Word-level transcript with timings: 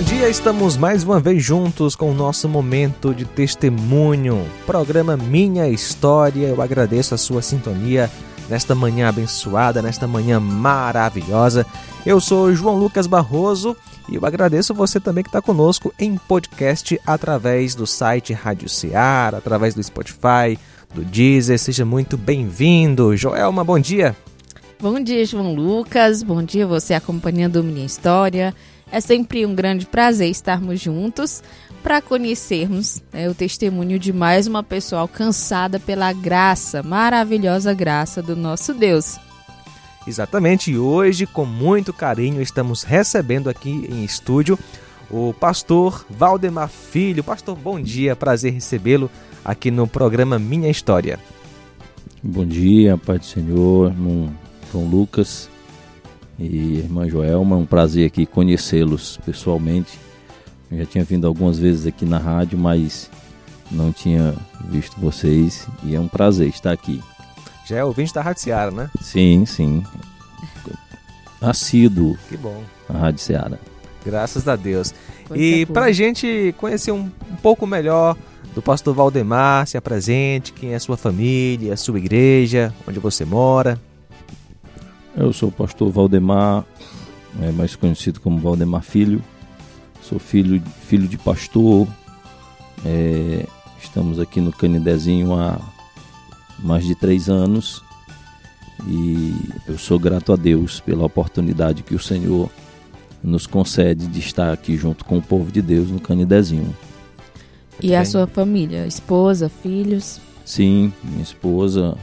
Bom 0.00 0.06
dia, 0.06 0.30
estamos 0.30 0.78
mais 0.78 1.02
uma 1.02 1.20
vez 1.20 1.44
juntos 1.44 1.94
com 1.94 2.10
o 2.10 2.14
nosso 2.14 2.48
momento 2.48 3.14
de 3.14 3.26
testemunho. 3.26 4.46
Programa 4.64 5.14
Minha 5.14 5.68
História. 5.68 6.48
Eu 6.48 6.62
agradeço 6.62 7.14
a 7.14 7.18
sua 7.18 7.42
sintonia 7.42 8.10
nesta 8.48 8.74
manhã 8.74 9.10
abençoada, 9.10 9.82
nesta 9.82 10.06
manhã 10.06 10.40
maravilhosa. 10.40 11.66
Eu 12.06 12.18
sou 12.18 12.54
João 12.54 12.78
Lucas 12.78 13.06
Barroso 13.06 13.76
e 14.08 14.14
eu 14.14 14.24
agradeço 14.24 14.72
você 14.72 14.98
também 14.98 15.22
que 15.22 15.28
está 15.28 15.42
conosco 15.42 15.92
em 15.98 16.16
podcast 16.16 16.98
através 17.06 17.74
do 17.74 17.86
site 17.86 18.32
Rádio 18.32 18.70
Ceará, 18.70 19.36
através 19.36 19.74
do 19.74 19.82
Spotify, 19.82 20.58
do 20.94 21.04
Deezer. 21.04 21.58
Seja 21.58 21.84
muito 21.84 22.16
bem-vindo. 22.16 23.14
Joelma, 23.18 23.62
bom 23.62 23.78
dia. 23.78 24.16
Bom 24.80 24.98
dia, 24.98 25.22
João 25.26 25.54
Lucas. 25.54 26.22
Bom 26.22 26.42
dia, 26.42 26.66
você 26.66 26.94
acompanhando 26.94 27.62
Minha 27.62 27.84
História. 27.84 28.54
É 28.92 29.00
sempre 29.00 29.46
um 29.46 29.54
grande 29.54 29.86
prazer 29.86 30.28
estarmos 30.28 30.80
juntos 30.80 31.42
para 31.82 32.02
conhecermos 32.02 33.02
né, 33.12 33.28
o 33.28 33.34
testemunho 33.34 33.98
de 33.98 34.12
mais 34.12 34.46
uma 34.46 34.62
pessoa 34.62 35.02
alcançada 35.02 35.78
pela 35.78 36.12
graça, 36.12 36.82
maravilhosa 36.82 37.72
graça 37.72 38.20
do 38.20 38.34
nosso 38.34 38.74
Deus. 38.74 39.18
Exatamente, 40.06 40.72
e 40.72 40.78
hoje, 40.78 41.26
com 41.26 41.44
muito 41.44 41.92
carinho, 41.92 42.42
estamos 42.42 42.82
recebendo 42.82 43.48
aqui 43.48 43.70
em 43.70 44.04
estúdio 44.04 44.58
o 45.10 45.32
pastor 45.34 46.04
Valdemar 46.10 46.68
Filho. 46.68 47.22
Pastor, 47.22 47.56
bom 47.56 47.80
dia, 47.80 48.16
prazer 48.16 48.52
recebê-lo 48.52 49.10
aqui 49.44 49.70
no 49.70 49.86
programa 49.86 50.38
Minha 50.38 50.70
História. 50.70 51.18
Bom 52.22 52.44
dia, 52.44 52.98
Pai 52.98 53.18
do 53.18 53.24
Senhor, 53.24 53.90
irmão 53.90 54.32
João 54.72 54.86
Lucas 54.86 55.48
e 56.40 56.78
irmã 56.78 57.08
Joelma. 57.08 57.56
É 57.56 57.58
um 57.58 57.66
prazer 57.66 58.06
aqui 58.06 58.24
conhecê-los 58.24 59.18
pessoalmente. 59.24 59.98
Eu 60.70 60.78
já 60.78 60.86
tinha 60.86 61.04
vindo 61.04 61.26
algumas 61.26 61.58
vezes 61.58 61.86
aqui 61.86 62.04
na 62.04 62.18
rádio, 62.18 62.58
mas 62.58 63.10
não 63.70 63.92
tinha 63.92 64.34
visto 64.68 64.98
vocês 64.98 65.68
e 65.84 65.94
é 65.94 66.00
um 66.00 66.08
prazer 66.08 66.48
estar 66.48 66.72
aqui. 66.72 67.02
Já 67.66 67.76
é 67.76 67.84
ouvinte 67.84 68.14
da 68.14 68.22
Rádio 68.22 68.42
Seara, 68.42 68.70
né? 68.70 68.90
Sim, 69.00 69.44
sim. 69.46 69.84
Assíduo. 71.40 72.16
Que 72.28 72.36
bom. 72.36 72.62
A 72.88 72.94
Rádio 72.94 73.20
Seara. 73.20 73.60
Graças 74.04 74.48
a 74.48 74.56
Deus. 74.56 74.94
Coisa 75.28 75.42
e 75.42 75.66
para 75.66 75.86
a 75.86 75.92
gente 75.92 76.54
conhecer 76.56 76.90
um, 76.90 77.10
um 77.30 77.36
pouco 77.42 77.66
melhor 77.66 78.16
do 78.54 78.62
pastor 78.62 78.94
Valdemar, 78.94 79.66
se 79.66 79.76
apresente, 79.76 80.52
quem 80.52 80.72
é 80.72 80.76
a 80.76 80.80
sua 80.80 80.96
família, 80.96 81.74
a 81.74 81.76
sua 81.76 81.98
igreja, 81.98 82.74
onde 82.88 82.98
você 82.98 83.24
mora. 83.24 83.80
Eu 85.16 85.32
sou 85.32 85.48
o 85.48 85.52
pastor 85.52 85.90
Valdemar, 85.90 86.64
é 87.42 87.50
mais 87.50 87.74
conhecido 87.74 88.20
como 88.20 88.38
Valdemar 88.38 88.82
Filho. 88.82 89.22
Sou 90.02 90.18
filho, 90.18 90.62
filho 90.86 91.06
de 91.06 91.18
pastor. 91.18 91.86
É, 92.84 93.46
estamos 93.82 94.18
aqui 94.18 94.40
no 94.40 94.52
Canidezinho 94.52 95.34
há 95.34 95.60
mais 96.58 96.84
de 96.84 96.94
três 96.94 97.28
anos. 97.28 97.82
E 98.86 99.34
eu 99.68 99.76
sou 99.76 99.98
grato 99.98 100.32
a 100.32 100.36
Deus 100.36 100.80
pela 100.80 101.04
oportunidade 101.04 101.82
que 101.82 101.94
o 101.94 101.98
Senhor 101.98 102.48
nos 103.22 103.46
concede 103.46 104.06
de 104.06 104.20
estar 104.20 104.52
aqui 104.52 104.76
junto 104.76 105.04
com 105.04 105.18
o 105.18 105.22
povo 105.22 105.52
de 105.52 105.60
Deus 105.60 105.90
no 105.90 106.00
Canidezinho. 106.00 106.74
E 107.82 107.94
a 107.94 108.04
sua 108.04 108.26
família? 108.26 108.86
Esposa, 108.86 109.48
filhos? 109.48 110.20
Sim, 110.44 110.92
minha 111.02 111.22
esposa, 111.22 111.96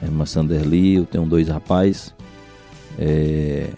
é 0.00 0.06
irmã 0.06 0.26
Sanderli, 0.26 0.96
eu 0.96 1.06
tenho 1.06 1.24
dois 1.24 1.48
rapazes. 1.48 2.14
É, 2.98 3.70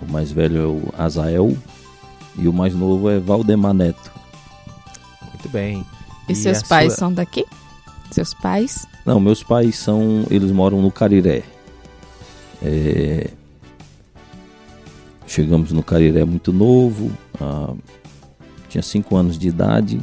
o 0.00 0.10
mais 0.10 0.30
velho 0.30 0.58
é 0.60 0.66
o 0.66 0.82
Azael 0.96 1.56
e 2.36 2.48
o 2.48 2.52
mais 2.52 2.74
novo 2.74 3.10
é 3.10 3.18
Valdemar 3.18 3.74
Neto. 3.74 4.12
Muito 5.22 5.48
bem. 5.48 5.84
E, 6.28 6.32
e 6.32 6.34
seus 6.34 6.62
pais 6.62 6.92
sua... 6.92 6.98
são 6.98 7.12
daqui? 7.12 7.44
Seus 8.10 8.32
pais? 8.34 8.86
Não, 9.04 9.18
meus 9.20 9.42
pais 9.42 9.76
são. 9.76 10.24
Eles 10.30 10.50
moram 10.50 10.80
no 10.80 10.90
Cariré. 10.90 11.42
É, 12.62 13.30
chegamos 15.26 15.72
no 15.72 15.82
Cariré 15.82 16.24
muito 16.24 16.52
novo, 16.52 17.10
ah, 17.40 17.74
tinha 18.68 18.82
5 18.82 19.16
anos 19.16 19.38
de 19.38 19.48
idade, 19.48 20.00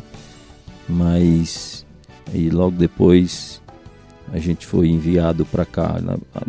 mas 0.87 1.85
aí 2.33 2.49
logo 2.49 2.77
depois 2.77 3.61
a 4.31 4.39
gente 4.39 4.65
foi 4.65 4.89
enviado 4.89 5.45
para 5.45 5.65
cá, 5.65 5.95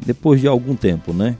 depois 0.04 0.40
de 0.40 0.48
algum 0.48 0.74
tempo, 0.74 1.12
né? 1.12 1.36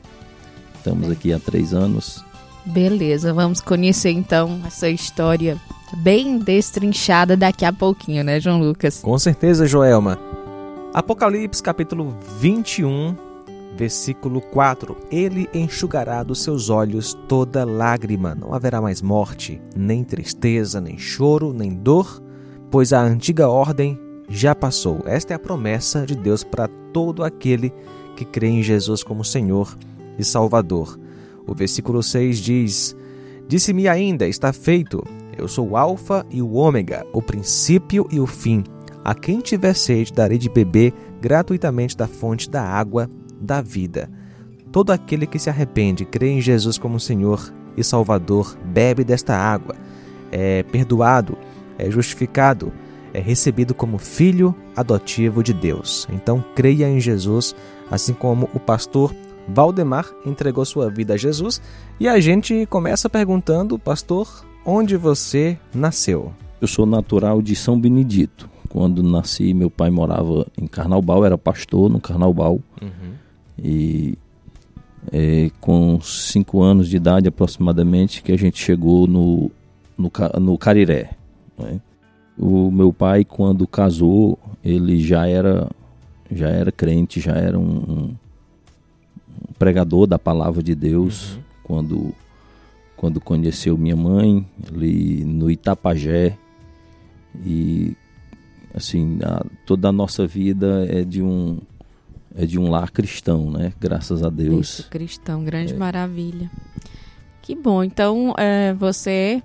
Estamos 0.82 1.09
aqui 1.12 1.32
há 1.32 1.38
três 1.38 1.72
anos. 1.72 2.25
Beleza, 2.66 3.32
vamos 3.32 3.60
conhecer 3.60 4.10
então 4.10 4.60
essa 4.66 4.88
história 4.88 5.56
bem 5.98 6.41
destrinchada 6.41 7.37
daqui 7.37 7.65
a 7.65 7.72
pouquinho, 7.72 8.25
né, 8.25 8.41
João 8.41 8.60
Lucas? 8.60 9.00
Com 9.00 9.16
certeza, 9.16 9.65
Joelma. 9.65 10.19
Apocalipse 10.93 11.62
capítulo 11.62 12.12
21, 12.41 13.15
versículo 13.76 14.41
4. 14.41 14.97
Ele 15.09 15.48
enxugará 15.54 16.25
dos 16.25 16.43
seus 16.43 16.69
olhos 16.69 17.14
toda 17.28 17.64
lágrima, 17.64 18.34
não 18.34 18.53
haverá 18.53 18.81
mais 18.81 19.00
morte, 19.00 19.62
nem 19.76 20.03
tristeza, 20.03 20.81
nem 20.81 20.99
choro, 20.99 21.53
nem 21.53 21.72
dor, 21.72 22.20
pois 22.72 22.93
a 22.93 23.00
antiga 23.00 23.49
ordem 23.49 23.97
já 24.28 24.53
passou. 24.53 24.99
Esta 25.06 25.32
é 25.32 25.37
a 25.37 25.38
promessa 25.38 26.04
de 26.04 26.16
Deus 26.16 26.43
para 26.43 26.66
todo 26.93 27.22
aquele 27.22 27.72
que 28.16 28.25
crê 28.25 28.49
em 28.49 28.64
Jesus 28.64 29.04
como 29.04 29.25
Senhor 29.25 29.76
e 30.18 30.24
Salvador. 30.24 30.98
O 31.46 31.54
versículo 31.54 32.02
6 32.02 32.38
diz: 32.38 32.96
Disse-me 33.48 33.88
ainda: 33.88 34.26
Está 34.26 34.52
feito. 34.52 35.02
Eu 35.36 35.48
sou 35.48 35.70
o 35.70 35.76
Alfa 35.76 36.26
e 36.30 36.42
o 36.42 36.52
Ômega, 36.52 37.06
o 37.12 37.22
princípio 37.22 38.06
e 38.10 38.20
o 38.20 38.26
fim. 38.26 38.62
A 39.04 39.14
quem 39.14 39.40
tiver 39.40 39.74
sede, 39.74 40.12
darei 40.12 40.38
de 40.38 40.48
beber 40.48 40.92
gratuitamente 41.20 41.96
da 41.96 42.06
fonte 42.06 42.48
da 42.48 42.62
água 42.62 43.10
da 43.40 43.60
vida. 43.60 44.10
Todo 44.70 44.90
aquele 44.90 45.26
que 45.26 45.38
se 45.38 45.50
arrepende, 45.50 46.04
crê 46.04 46.30
em 46.30 46.40
Jesus 46.40 46.78
como 46.78 47.00
Senhor 47.00 47.52
e 47.76 47.82
Salvador, 47.82 48.56
bebe 48.64 49.04
desta 49.04 49.34
água, 49.34 49.74
é 50.30 50.62
perdoado, 50.64 51.36
é 51.78 51.90
justificado, 51.90 52.72
é 53.12 53.20
recebido 53.20 53.74
como 53.74 53.98
filho 53.98 54.54
adotivo 54.76 55.42
de 55.42 55.52
Deus. 55.52 56.06
Então 56.12 56.44
creia 56.54 56.88
em 56.88 57.00
Jesus, 57.00 57.54
assim 57.90 58.14
como 58.14 58.48
o 58.54 58.60
pastor 58.60 59.14
Valdemar 59.48 60.10
entregou 60.25 60.64
sua 60.64 60.88
vida 60.91 61.14
a 61.14 61.16
Jesus 61.16 61.60
e 61.98 62.08
a 62.08 62.19
gente 62.20 62.66
começa 62.66 63.08
perguntando, 63.08 63.78
pastor, 63.78 64.44
onde 64.64 64.97
você 64.97 65.58
nasceu? 65.75 66.32
Eu 66.60 66.69
sou 66.69 66.86
natural 66.86 67.42
de 67.42 67.56
São 67.56 67.78
Benedito. 67.78 68.48
Quando 68.69 69.02
nasci, 69.02 69.52
meu 69.52 69.69
pai 69.69 69.91
morava 69.91 70.47
em 70.56 70.66
Carnaubal, 70.66 71.25
era 71.25 71.36
pastor 71.36 71.91
no 71.91 72.00
Carnaubal. 72.00 72.61
Uhum. 72.81 73.12
E 73.58 74.16
é, 75.12 75.50
com 75.61 76.00
cinco 76.00 76.62
anos 76.62 76.88
de 76.88 76.96
idade 76.96 77.28
aproximadamente 77.28 78.22
que 78.22 78.32
a 78.32 78.38
gente 78.38 78.62
chegou 78.62 79.06
no, 79.06 79.50
no, 79.99 80.11
no 80.40 80.56
Cariré. 80.56 81.11
Né? 81.58 81.81
O 82.38 82.70
meu 82.70 82.93
pai, 82.93 83.25
quando 83.25 83.66
casou, 83.66 84.38
ele 84.64 85.00
já 85.00 85.26
era 85.26 85.69
já 86.34 86.49
era 86.49 86.72
crente, 86.72 87.20
já 87.20 87.32
era 87.32 87.58
um, 87.58 87.62
um 87.62 88.14
pregador 89.62 90.09
da 90.09 90.19
palavra 90.19 90.61
de 90.61 90.75
Deus 90.75 91.35
uhum. 91.35 91.43
quando 91.62 92.14
quando 92.97 93.20
conheceu 93.20 93.79
minha 93.79 93.94
mãe 93.94 94.44
ali 94.69 95.25
no 95.25 95.49
Itapajé 95.49 96.37
e 97.44 97.97
assim 98.75 99.20
a, 99.23 99.47
toda 99.64 99.88
a 99.88 99.93
nossa 99.93 100.26
vida 100.26 100.85
é 100.88 101.05
de 101.05 101.23
um 101.23 101.61
é 102.35 102.44
de 102.44 102.59
um 102.59 102.70
lar 102.70 102.91
cristão, 102.91 103.53
né? 103.53 103.73
Graças 103.79 104.25
a 104.25 104.31
Deus. 104.31 104.81
Isso, 104.81 104.91
cristão, 104.91 105.44
grande 105.44 105.75
é. 105.75 105.76
maravilha. 105.76 106.50
Que 107.41 107.55
bom. 107.55 107.85
Então 107.85 108.35
é, 108.37 108.75
você 108.75 109.41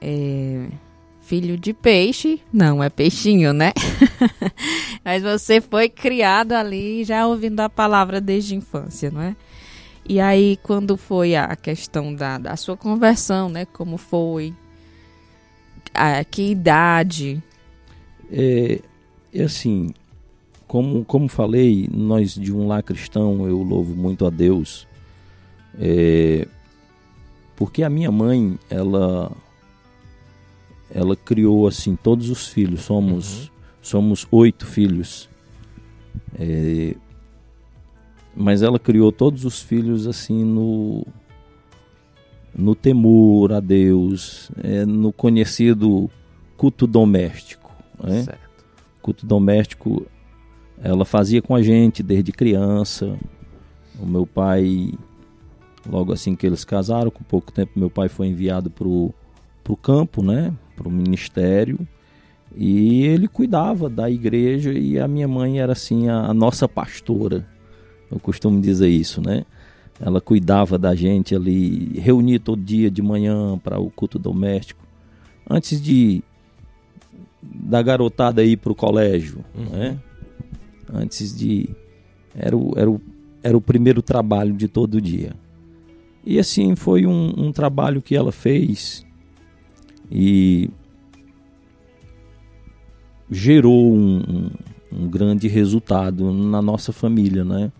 é, 0.00 0.66
filho 1.24 1.56
de 1.56 1.72
peixe, 1.72 2.40
não 2.52 2.82
é 2.82 2.90
peixinho, 2.90 3.52
né? 3.52 3.72
Mas 5.02 5.22
você 5.22 5.60
foi 5.60 5.88
criado 5.88 6.52
ali 6.52 7.02
já 7.02 7.26
ouvindo 7.26 7.60
a 7.60 7.68
palavra 7.68 8.20
desde 8.20 8.54
a 8.54 8.58
infância, 8.58 9.10
não 9.10 9.22
é? 9.22 9.36
E 10.06 10.20
aí, 10.20 10.58
quando 10.62 10.98
foi 10.98 11.34
a 11.34 11.56
questão 11.56 12.14
da, 12.14 12.36
da 12.36 12.56
sua 12.56 12.76
conversão, 12.76 13.48
né? 13.48 13.64
Como 13.64 13.96
foi? 13.96 14.52
A, 15.94 16.22
que 16.24 16.50
idade? 16.50 17.42
É, 18.30 18.80
é 19.32 19.42
assim, 19.44 19.94
como, 20.66 21.06
como 21.06 21.26
falei, 21.26 21.88
nós 21.90 22.34
de 22.34 22.52
um 22.52 22.66
lar 22.66 22.82
cristão, 22.82 23.48
eu 23.48 23.62
louvo 23.62 23.94
muito 23.94 24.26
a 24.26 24.30
Deus. 24.30 24.86
É, 25.80 26.46
porque 27.56 27.82
a 27.82 27.88
minha 27.88 28.12
mãe, 28.12 28.58
ela 28.68 29.32
ela 30.90 31.16
criou 31.16 31.66
assim 31.66 31.96
todos 31.96 32.30
os 32.30 32.48
filhos. 32.48 32.82
Somos 32.82 33.44
uhum. 33.44 33.48
somos 33.82 34.26
oito 34.30 34.66
filhos. 34.66 35.28
É, 36.38 36.94
mas 38.36 38.62
ela 38.62 38.78
criou 38.78 39.12
todos 39.12 39.44
os 39.44 39.60
filhos 39.60 40.06
assim 40.06 40.44
no 40.44 41.06
no 42.56 42.74
temor 42.74 43.52
a 43.52 43.58
Deus, 43.58 44.50
é, 44.62 44.86
no 44.86 45.12
conhecido 45.12 46.08
culto 46.56 46.86
doméstico. 46.86 47.72
Né? 48.02 48.22
Certo. 48.22 48.64
Culto 49.02 49.26
doméstico 49.26 50.06
ela 50.82 51.04
fazia 51.04 51.40
com 51.40 51.54
a 51.54 51.62
gente 51.62 52.02
desde 52.02 52.32
criança. 52.32 53.18
O 53.98 54.06
meu 54.06 54.26
pai, 54.26 54.92
logo 55.88 56.12
assim 56.12 56.34
que 56.34 56.46
eles 56.46 56.64
casaram, 56.64 57.10
com 57.10 57.22
pouco 57.24 57.52
tempo, 57.52 57.72
meu 57.76 57.88
pai 57.88 58.08
foi 58.08 58.26
enviado 58.28 58.70
para 58.70 58.86
o 58.86 59.76
campo, 59.80 60.22
né? 60.22 60.52
Para 60.76 60.88
o 60.88 60.90
ministério. 60.90 61.78
E 62.56 63.04
ele 63.04 63.26
cuidava 63.26 63.88
da 63.88 64.08
igreja 64.08 64.72
e 64.72 64.98
a 64.98 65.08
minha 65.08 65.26
mãe 65.26 65.58
era 65.60 65.72
assim 65.72 66.08
a, 66.08 66.26
a 66.26 66.34
nossa 66.34 66.68
pastora. 66.68 67.46
Eu 68.10 68.20
costumo 68.20 68.60
dizer 68.60 68.88
isso, 68.88 69.20
né? 69.20 69.44
Ela 70.00 70.20
cuidava 70.20 70.78
da 70.78 70.94
gente 70.94 71.34
ali, 71.34 71.98
reunia 71.98 72.38
todo 72.38 72.62
dia 72.62 72.90
de 72.90 73.02
manhã 73.02 73.58
para 73.58 73.78
o 73.78 73.90
culto 73.90 74.18
doméstico. 74.18 74.84
Antes 75.48 75.80
de 75.80 76.22
da 77.42 77.82
garotada 77.82 78.42
ir 78.42 78.56
para 78.56 78.72
o 78.72 78.74
colégio, 78.74 79.44
uhum. 79.54 79.78
né? 79.78 79.98
Antes 80.92 81.36
de 81.36 81.68
era 82.34 82.56
o, 82.56 82.72
era, 82.76 82.90
o, 82.90 83.00
era 83.42 83.56
o 83.56 83.60
primeiro 83.60 84.02
trabalho 84.02 84.54
de 84.54 84.68
todo 84.68 85.00
dia. 85.00 85.32
E 86.24 86.38
assim 86.38 86.74
foi 86.74 87.06
um, 87.06 87.32
um 87.36 87.52
trabalho 87.52 88.00
que 88.00 88.16
ela 88.16 88.32
fez 88.32 89.04
e 90.10 90.70
gerou 93.30 93.92
um, 93.92 94.50
um, 94.92 95.08
grande 95.08 95.48
resultado 95.48 96.32
na 96.32 96.60
nossa 96.60 96.92
família, 96.92 97.44
né? 97.44 97.72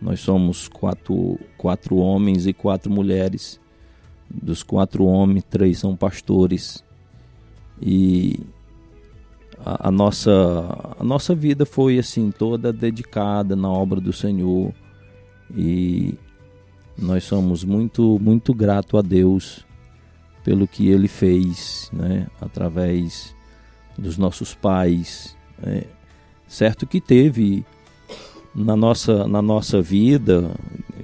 Nós 0.00 0.20
somos 0.20 0.68
quatro, 0.68 1.38
quatro 1.56 1.96
homens 1.96 2.46
e 2.46 2.52
quatro 2.52 2.90
mulheres. 2.90 3.60
Dos 4.30 4.62
quatro 4.62 5.04
homens, 5.04 5.44
três 5.48 5.78
são 5.78 5.96
pastores. 5.96 6.84
E 7.80 8.38
a, 9.58 9.88
a, 9.88 9.90
nossa, 9.90 10.94
a 10.98 11.02
nossa 11.02 11.34
vida 11.34 11.66
foi 11.66 11.98
assim 11.98 12.30
toda 12.30 12.72
dedicada 12.72 13.56
na 13.56 13.68
obra 13.68 14.00
do 14.00 14.12
Senhor. 14.12 14.72
E 15.56 16.14
nós 16.96 17.24
somos 17.24 17.64
muito, 17.64 18.18
muito 18.20 18.54
grato 18.54 18.96
a 18.96 19.02
Deus 19.02 19.66
pelo 20.48 20.66
que 20.66 20.88
Ele 20.88 21.08
fez, 21.08 21.90
né? 21.92 22.26
Através 22.40 23.36
dos 23.98 24.16
nossos 24.16 24.54
pais. 24.54 25.36
Né? 25.62 25.82
Certo 26.46 26.86
que 26.86 27.02
teve 27.02 27.66
na 28.54 28.74
nossa, 28.74 29.28
na 29.28 29.42
nossa 29.42 29.82
vida, 29.82 30.50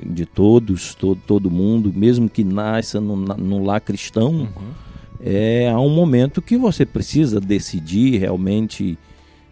de 0.02 0.24
todos, 0.24 0.94
todo, 0.94 1.20
todo 1.26 1.50
mundo, 1.50 1.92
mesmo 1.94 2.26
que 2.26 2.42
nasça 2.42 3.02
no, 3.02 3.14
no 3.16 3.62
lar 3.62 3.82
cristão, 3.82 4.48
uhum. 4.56 4.72
é, 5.20 5.68
há 5.68 5.78
um 5.78 5.90
momento 5.90 6.40
que 6.40 6.56
você 6.56 6.86
precisa 6.86 7.38
decidir 7.38 8.16
realmente 8.16 8.98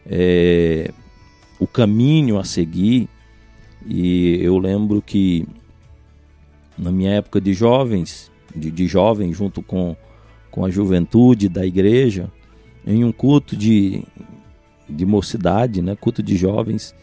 é, 0.06 0.90
o 1.58 1.66
caminho 1.66 2.38
a 2.38 2.44
seguir. 2.44 3.10
E 3.86 4.38
eu 4.40 4.56
lembro 4.56 5.02
que 5.02 5.46
na 6.78 6.90
minha 6.90 7.10
época 7.10 7.42
de 7.42 7.52
jovens, 7.52 8.31
de, 8.54 8.70
de 8.70 8.86
jovem, 8.86 9.32
junto 9.32 9.62
com, 9.62 9.96
com 10.50 10.64
a 10.64 10.70
juventude 10.70 11.48
da 11.48 11.64
igreja, 11.64 12.30
em 12.86 13.04
um 13.04 13.12
culto 13.12 13.56
de, 13.56 14.04
de 14.88 15.06
mocidade, 15.06 15.80
né, 15.82 15.96
culto 15.96 16.22
de 16.22 16.36
jovens, 16.36 16.94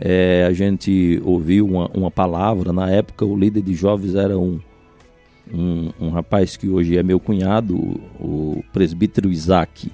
é, 0.00 0.44
a 0.48 0.52
gente 0.52 1.20
ouviu 1.24 1.66
uma, 1.66 1.86
uma, 1.88 2.10
palavra. 2.10 2.72
Na 2.72 2.90
época, 2.90 3.24
o 3.24 3.36
líder 3.36 3.62
de 3.62 3.74
jovens 3.74 4.14
era 4.14 4.38
um, 4.38 4.58
um, 5.52 5.90
um 6.00 6.10
rapaz 6.10 6.56
que 6.56 6.68
hoje 6.68 6.96
é 6.96 7.02
meu 7.02 7.20
cunhado, 7.20 7.76
o 8.18 8.64
presbítero 8.72 9.30
Isaac. 9.30 9.92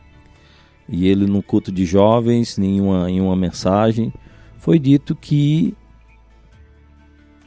E 0.89 1.06
ele, 1.06 1.27
no 1.27 1.43
culto 1.43 1.71
de 1.71 1.85
jovens, 1.85 2.59
em 2.59 2.81
uma, 2.81 3.11
em 3.11 3.21
uma 3.21 3.37
mensagem, 3.37 4.12
foi 4.56 4.79
dito 4.79 5.15
que 5.15 5.75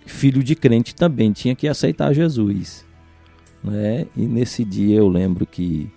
filho 0.06 0.44
de 0.44 0.56
crente 0.56 0.94
também 0.94 1.31
tinha 1.31 1.56
que 1.56 1.68
aceitar 1.68 2.13
Jesus. 2.13 2.86
Né? 3.63 4.07
E 4.15 4.25
nesse 4.25 4.63
dia 4.65 4.97
eu 4.97 5.07
lembro 5.07 5.45
que 5.45 5.89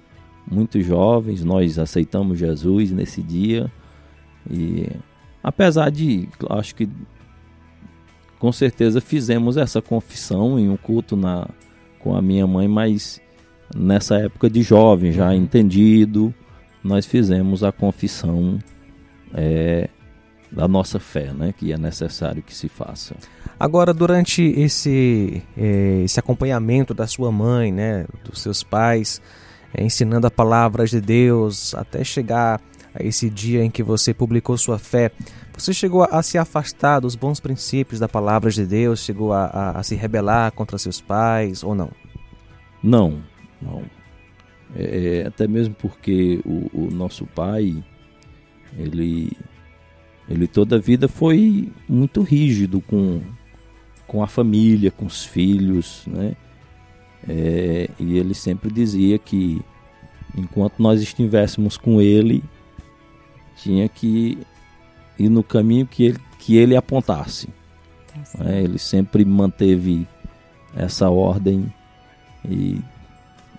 muitos 0.51 0.85
jovens, 0.85 1.45
nós 1.45 1.79
aceitamos 1.79 2.39
Jesus 2.39 2.91
nesse 2.91 3.23
dia. 3.23 3.71
E 4.51 4.89
Apesar 5.45 5.91
de, 5.91 6.27
acho 6.49 6.75
que 6.75 6.89
com 8.39 8.51
certeza 8.51 8.99
fizemos 8.99 9.59
essa 9.59 9.83
confissão 9.83 10.59
em 10.59 10.71
um 10.71 10.77
culto 10.77 11.19
na, 11.19 11.47
com 11.99 12.17
a 12.17 12.23
minha 12.23 12.47
mãe, 12.47 12.67
mas 12.67 13.21
nessa 13.77 14.17
época 14.17 14.49
de 14.49 14.63
jovem, 14.63 15.13
já 15.13 15.29
uhum. 15.29 15.35
entendido, 15.35 16.33
nós 16.83 17.05
fizemos 17.05 17.63
a 17.63 17.71
confissão 17.71 18.59
é, 19.35 19.91
da 20.55 20.69
nossa 20.69 21.01
fé, 21.01 21.33
né, 21.33 21.53
que 21.57 21.73
é 21.73 21.79
necessário 21.79 22.43
que 22.43 22.55
se 22.55 22.69
faça. 22.69 23.17
Agora, 23.59 23.93
durante 23.93 24.43
esse, 24.43 25.43
é, 25.57 26.03
esse 26.05 26.19
acompanhamento 26.21 26.95
da 26.95 27.07
sua 27.07 27.33
mãe, 27.33 27.73
né, 27.73 28.07
dos 28.25 28.41
seus 28.41 28.63
pais, 28.63 29.21
é, 29.73 29.83
ensinando 29.83 30.27
a 30.27 30.31
palavra 30.31 30.87
de 30.87 31.01
Deus, 31.01 31.75
até 31.75 32.05
chegar 32.05 32.61
a 32.95 33.03
esse 33.03 33.29
dia 33.29 33.65
em 33.65 33.71
que 33.71 33.83
você 33.83 34.15
publicou 34.15 34.57
sua 34.57 34.79
fé, 34.79 35.11
você 35.57 35.73
chegou 35.73 36.05
a, 36.05 36.07
a 36.07 36.23
se 36.23 36.39
afastar 36.39 37.01
dos 37.01 37.17
bons 37.17 37.41
princípios 37.41 38.01
da 38.01 38.09
palavra 38.09 38.51
de 38.51 38.65
Deus? 38.65 39.01
Chegou 39.01 39.33
a, 39.33 39.47
a, 39.47 39.79
a 39.81 39.83
se 39.83 39.95
rebelar 39.95 40.53
contra 40.53 40.79
seus 40.79 41.01
pais 41.01 41.63
ou 41.63 41.75
não? 41.75 41.91
Não, 42.83 43.23
não. 43.61 43.83
É, 44.77 45.23
é, 45.23 45.27
até 45.27 45.47
mesmo 45.47 45.75
porque 45.75 46.41
o, 46.45 46.71
o, 46.73 46.91
nosso 46.91 47.27
pai, 47.27 47.83
ele, 48.77 49.33
ele 50.29 50.47
toda 50.47 50.77
a 50.77 50.79
vida 50.79 51.09
foi 51.09 51.71
muito 51.89 52.23
rígido 52.23 52.81
com, 52.81 53.21
com 54.07 54.23
a 54.23 54.27
família, 54.27 54.91
com 54.91 55.07
os 55.07 55.25
filhos, 55.25 56.03
né? 56.07 56.35
É, 57.27 57.89
e 57.99 58.19
ele 58.19 58.35
sempre 58.35 58.71
dizia 58.71 59.19
que 59.19 59.61
enquanto 60.37 60.83
nós 60.83 61.01
estivéssemos 61.01 61.77
com 61.77 62.01
ele, 62.01 62.43
tinha 63.57 63.89
que 63.89 64.39
ir 65.19 65.29
no 65.29 65.43
caminho 65.43 65.87
que 65.87 66.05
ele, 66.05 66.19
que 66.39 66.57
ele 66.57 66.77
apontasse. 66.77 67.49
É, 68.41 68.63
ele 68.63 68.79
sempre 68.79 69.25
manteve 69.25 70.07
essa 70.77 71.09
ordem 71.09 71.73
e 72.49 72.81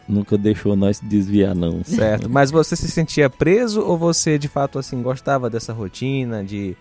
nunca 0.07 0.37
deixou 0.37 0.75
nós 0.75 0.99
desviar 0.99 1.55
não. 1.55 1.83
Certo. 1.83 2.29
Mas 2.29 2.51
você 2.51 2.75
se 2.75 2.87
sentia 2.87 3.29
preso 3.29 3.81
ou 3.81 3.97
você 3.97 4.37
de 4.37 4.47
fato 4.47 4.79
assim 4.79 5.01
gostava 5.01 5.49
dessa 5.49 5.73
rotina 5.73 6.43
de 6.43 6.75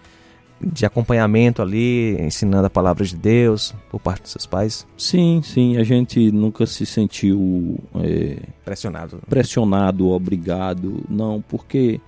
de 0.61 0.87
acompanhamento 0.87 1.61
ali, 1.61 2.16
ensinando 2.21 2.66
a 2.66 2.71
palavra 2.71 3.04
de 3.04 3.16
Deus 3.16 3.75
por 3.90 4.00
parte 4.00 4.23
dos 4.23 4.33
seus 4.33 4.47
pais? 4.47 4.87
Sim, 4.97 5.43
sim. 5.43 5.76
A 5.76 5.85
gente 5.85 6.31
nunca 6.31 6.64
se 6.66 6.87
sentiu 6.87 7.78
é, 7.97 8.38
pressionado, 8.64 9.21
pressionado, 9.28 10.09
obrigado, 10.09 11.04
não, 11.09 11.43
porque 11.47 12.00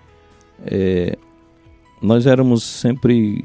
é, 0.64 1.18
nós 2.00 2.26
éramos 2.26 2.62
sempre 2.62 3.44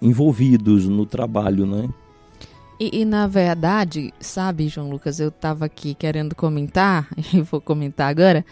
envolvidos 0.00 0.86
no 0.86 1.06
trabalho, 1.06 1.66
né? 1.66 1.88
E, 2.82 3.02
e, 3.02 3.04
na 3.04 3.28
verdade, 3.28 4.12
sabe, 4.18 4.66
João 4.66 4.90
Lucas, 4.90 5.20
eu 5.20 5.28
estava 5.28 5.66
aqui 5.66 5.94
querendo 5.94 6.34
comentar, 6.34 7.06
e 7.32 7.40
vou 7.40 7.60
comentar 7.60 8.10
agora, 8.10 8.44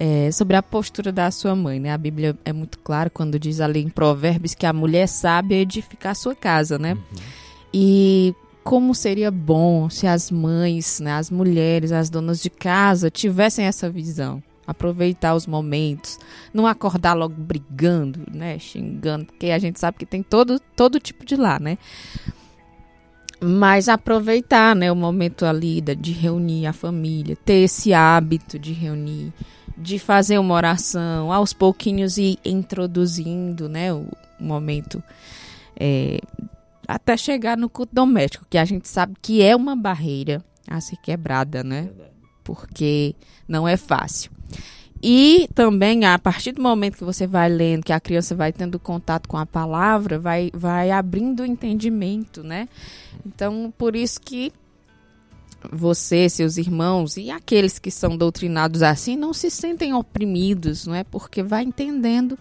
é, 0.00 0.30
sobre 0.32 0.56
a 0.56 0.62
postura 0.62 1.12
da 1.12 1.30
sua 1.30 1.54
mãe, 1.54 1.78
né? 1.78 1.92
A 1.92 1.98
Bíblia 1.98 2.38
é 2.42 2.54
muito 2.54 2.78
clara 2.78 3.10
quando 3.10 3.38
diz 3.38 3.60
ali 3.60 3.82
em 3.82 3.90
Provérbios 3.90 4.54
que 4.54 4.64
a 4.64 4.72
mulher 4.72 5.06
sabe 5.06 5.56
edificar 5.56 6.12
a 6.12 6.14
sua 6.14 6.34
casa, 6.34 6.78
né? 6.78 6.94
Uhum. 6.94 7.02
E 7.74 8.34
como 8.64 8.94
seria 8.94 9.30
bom 9.30 9.90
se 9.90 10.06
as 10.06 10.30
mães, 10.30 10.98
né, 10.98 11.12
as 11.12 11.30
mulheres, 11.30 11.92
as 11.92 12.08
donas 12.08 12.40
de 12.40 12.48
casa 12.48 13.10
tivessem 13.10 13.66
essa 13.66 13.90
visão 13.90 14.42
aproveitar 14.66 15.34
os 15.34 15.46
momentos, 15.46 16.18
não 16.52 16.66
acordar 16.66 17.12
logo 17.12 17.34
brigando, 17.34 18.20
né, 18.32 18.58
xingando, 18.58 19.26
porque 19.26 19.50
a 19.50 19.58
gente 19.58 19.78
sabe 19.78 19.98
que 19.98 20.06
tem 20.06 20.22
todo 20.22 20.58
todo 20.74 20.98
tipo 20.98 21.24
de 21.24 21.36
lá, 21.36 21.60
né? 21.60 21.78
Mas 23.40 23.88
aproveitar, 23.88 24.74
né, 24.74 24.90
o 24.90 24.96
momento 24.96 25.44
ali 25.44 25.80
de 25.80 26.12
reunir 26.12 26.66
a 26.66 26.72
família, 26.72 27.36
ter 27.36 27.64
esse 27.64 27.92
hábito 27.92 28.58
de 28.58 28.72
reunir, 28.72 29.32
de 29.76 29.98
fazer 29.98 30.38
uma 30.38 30.54
oração, 30.54 31.30
aos 31.30 31.52
pouquinhos 31.52 32.16
ir 32.16 32.38
introduzindo, 32.44 33.68
né, 33.68 33.92
o 33.92 34.06
momento 34.40 35.02
é, 35.78 36.18
até 36.88 37.16
chegar 37.16 37.56
no 37.56 37.68
culto 37.68 37.94
doméstico, 37.94 38.46
que 38.48 38.56
a 38.56 38.64
gente 38.64 38.88
sabe 38.88 39.14
que 39.20 39.42
é 39.42 39.54
uma 39.54 39.76
barreira 39.76 40.42
a 40.68 40.80
ser 40.80 40.96
quebrada, 40.96 41.62
né? 41.62 41.90
Porque 42.42 43.14
não 43.46 43.66
é 43.66 43.76
fácil. 43.76 44.30
E 45.08 45.48
também, 45.54 46.04
a 46.04 46.18
partir 46.18 46.50
do 46.50 46.60
momento 46.60 46.96
que 46.96 47.04
você 47.04 47.28
vai 47.28 47.48
lendo, 47.48 47.84
que 47.84 47.92
a 47.92 48.00
criança 48.00 48.34
vai 48.34 48.52
tendo 48.52 48.76
contato 48.76 49.28
com 49.28 49.36
a 49.36 49.46
palavra, 49.46 50.18
vai, 50.18 50.50
vai 50.52 50.90
abrindo 50.90 51.44
o 51.44 51.46
entendimento, 51.46 52.42
né? 52.42 52.68
Então, 53.24 53.72
por 53.78 53.94
isso 53.94 54.20
que 54.20 54.52
você, 55.70 56.28
seus 56.28 56.56
irmãos 56.56 57.16
e 57.16 57.30
aqueles 57.30 57.78
que 57.78 57.88
são 57.88 58.16
doutrinados 58.16 58.82
assim 58.82 59.16
não 59.16 59.32
se 59.32 59.48
sentem 59.48 59.94
oprimidos, 59.94 60.88
não 60.88 60.94
é? 60.96 61.04
Porque 61.04 61.40
vai 61.40 61.62
entendendo 61.62 62.36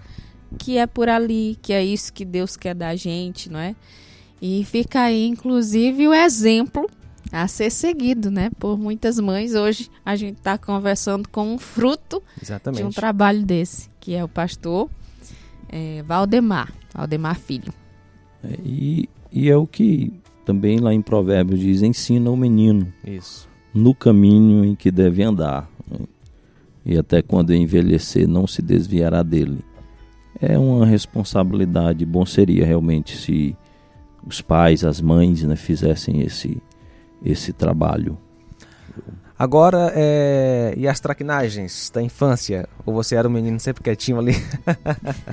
que 0.57 0.75
é 0.79 0.87
por 0.87 1.07
ali, 1.07 1.59
que 1.61 1.71
é 1.71 1.85
isso 1.85 2.11
que 2.11 2.25
Deus 2.25 2.57
quer 2.57 2.73
da 2.73 2.95
gente, 2.95 3.47
não 3.47 3.59
é? 3.59 3.75
E 4.41 4.65
fica 4.65 5.01
aí, 5.01 5.27
inclusive, 5.27 6.07
o 6.07 6.13
exemplo 6.15 6.89
a 7.41 7.47
ser 7.47 7.69
seguido, 7.69 8.31
né? 8.31 8.49
Por 8.57 8.77
muitas 8.77 9.19
mães. 9.19 9.53
Hoje 9.53 9.89
a 10.05 10.15
gente 10.15 10.37
está 10.37 10.57
conversando 10.57 11.27
com 11.29 11.53
um 11.53 11.57
fruto 11.57 12.23
Exatamente. 12.41 12.81
de 12.81 12.87
um 12.87 12.91
trabalho 12.91 13.43
desse, 13.43 13.89
que 13.99 14.13
é 14.13 14.23
o 14.23 14.27
pastor 14.27 14.89
é, 15.69 16.01
Valdemar, 16.03 16.71
Valdemar 16.93 17.37
Filho. 17.37 17.73
É, 18.43 18.57
e, 18.63 19.09
e 19.31 19.49
é 19.49 19.57
o 19.57 19.67
que 19.67 20.13
também 20.45 20.79
lá 20.79 20.93
em 20.93 21.01
Provérbios 21.01 21.59
diz: 21.59 21.81
ensina 21.81 22.29
o 22.29 22.37
menino 22.37 22.91
Isso. 23.03 23.49
no 23.73 23.93
caminho 23.93 24.63
em 24.63 24.75
que 24.75 24.89
deve 24.89 25.23
andar. 25.23 25.69
Né? 25.89 26.05
E 26.85 26.97
até 26.97 27.21
quando 27.21 27.53
envelhecer, 27.53 28.27
não 28.27 28.47
se 28.47 28.61
desviará 28.61 29.23
dele. 29.23 29.59
É 30.39 30.57
uma 30.57 30.85
responsabilidade, 30.85 32.05
bom 32.05 32.25
seria 32.25 32.65
realmente 32.65 33.17
se 33.17 33.55
os 34.25 34.41
pais, 34.41 34.83
as 34.83 34.99
mães, 34.99 35.43
né, 35.43 35.55
fizessem 35.55 36.21
esse, 36.21 36.61
esse 37.23 37.53
trabalho. 37.53 38.17
Agora, 39.37 39.91
é... 39.93 40.73
e 40.77 40.87
as 40.87 40.99
traquinagens 40.99 41.89
da 41.93 42.01
infância? 42.01 42.69
Ou 42.85 42.93
você 42.93 43.15
era 43.15 43.27
um 43.27 43.31
menino 43.31 43.59
sempre 43.59 43.83
quietinho 43.83 44.17
ali? 44.17 44.33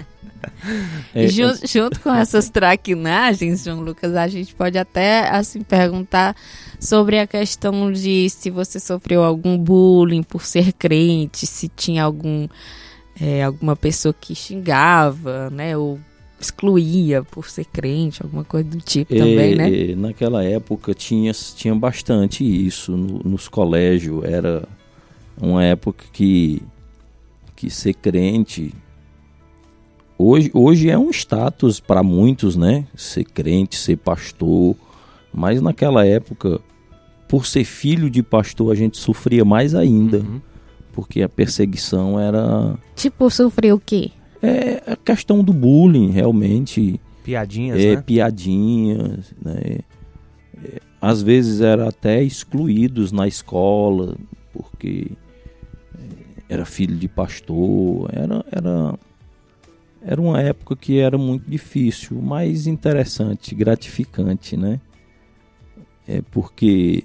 é, 1.15 1.29
junto, 1.29 1.67
junto, 1.67 2.01
com 2.01 2.13
essas 2.13 2.51
traquinagens, 2.51 3.63
João 3.63 3.81
Lucas, 3.81 4.17
a 4.17 4.27
gente 4.27 4.55
pode 4.55 4.77
até 4.77 5.29
assim 5.29 5.63
perguntar 5.63 6.35
sobre 6.81 7.21
a 7.21 7.29
questão 7.29 7.93
de 7.93 8.29
se 8.29 8.51
você 8.51 8.81
sofreu 8.81 9.23
algum 9.23 9.57
bullying 9.57 10.25
por 10.25 10.45
ser 10.45 10.73
crente, 10.73 11.47
se 11.47 11.69
tinha 11.69 12.03
algum 12.03 12.49
é, 13.21 13.45
alguma 13.45 13.77
pessoa 13.77 14.13
que 14.13 14.35
xingava, 14.35 15.49
né, 15.51 15.77
ou 15.77 16.01
excluía 16.43 17.23
por 17.23 17.49
ser 17.49 17.65
crente, 17.65 18.23
alguma 18.23 18.45
coisa 18.45 18.69
do 18.69 18.79
tipo 18.79 19.15
é, 19.15 19.19
também, 19.19 19.55
né? 19.55 19.95
Naquela 19.95 20.45
época 20.45 20.93
tinha, 20.93 21.33
tinha 21.33 21.75
bastante 21.75 22.45
isso 22.45 22.93
no, 22.97 23.21
nos 23.21 23.49
colégios. 23.49 24.25
Era 24.25 24.69
uma 25.41 25.65
época 25.65 26.05
que, 26.13 26.63
que 27.55 27.71
ser 27.71 27.95
crente. 27.95 28.75
Hoje, 30.19 30.51
hoje 30.53 30.91
é 30.91 30.99
um 30.99 31.11
status 31.11 31.81
para 31.81 32.03
muitos, 32.03 32.57
né? 32.57 32.87
Ser 32.95 33.25
crente, 33.25 33.77
ser 33.77 33.97
pastor. 33.97 34.77
Mas 35.33 35.63
naquela 35.63 36.05
época, 36.05 36.61
por 37.29 37.47
ser 37.47 37.65
filho 37.65 38.11
de 38.11 38.23
pastor, 38.23 38.73
a 38.73 38.75
gente 38.75 38.99
sofria 38.99 39.45
mais 39.45 39.75
ainda. 39.75 40.19
Uhum. 40.19 40.41
Porque 40.93 41.23
a 41.23 41.29
perseguição 41.29 42.21
era. 42.21 42.77
Tipo, 42.95 43.31
sofrer 43.31 43.73
o 43.73 43.81
quê? 43.81 44.11
É 44.43 44.83
a 44.93 44.97
questão 44.97 45.45
do 45.45 45.53
bullying, 45.53 46.11
realmente. 46.11 47.01
Piadinhas, 47.23 47.81
é, 47.81 47.97
né? 47.97 48.03
Piadinhas, 48.03 49.33
né? 49.41 49.79
É, 50.65 50.81
às 51.01 51.23
vezes 51.23 51.61
era 51.61 51.89
até 51.89 52.23
excluídos 52.23 53.13
na 53.13 53.29
escola, 53.29 54.17
porque 54.53 55.13
é, 55.95 56.55
era 56.55 56.65
filho 56.65 56.97
de 56.97 57.07
pastor, 57.07 58.11
era, 58.13 58.45
era, 58.51 58.99
era 60.05 60.21
uma 60.21 60.41
época 60.41 60.75
que 60.75 60.99
era 60.99 61.17
muito 61.17 61.49
difícil, 61.49 62.21
mas 62.21 62.67
interessante, 62.67 63.55
gratificante, 63.55 64.57
né? 64.57 64.81
É 66.07 66.21
porque 66.21 67.05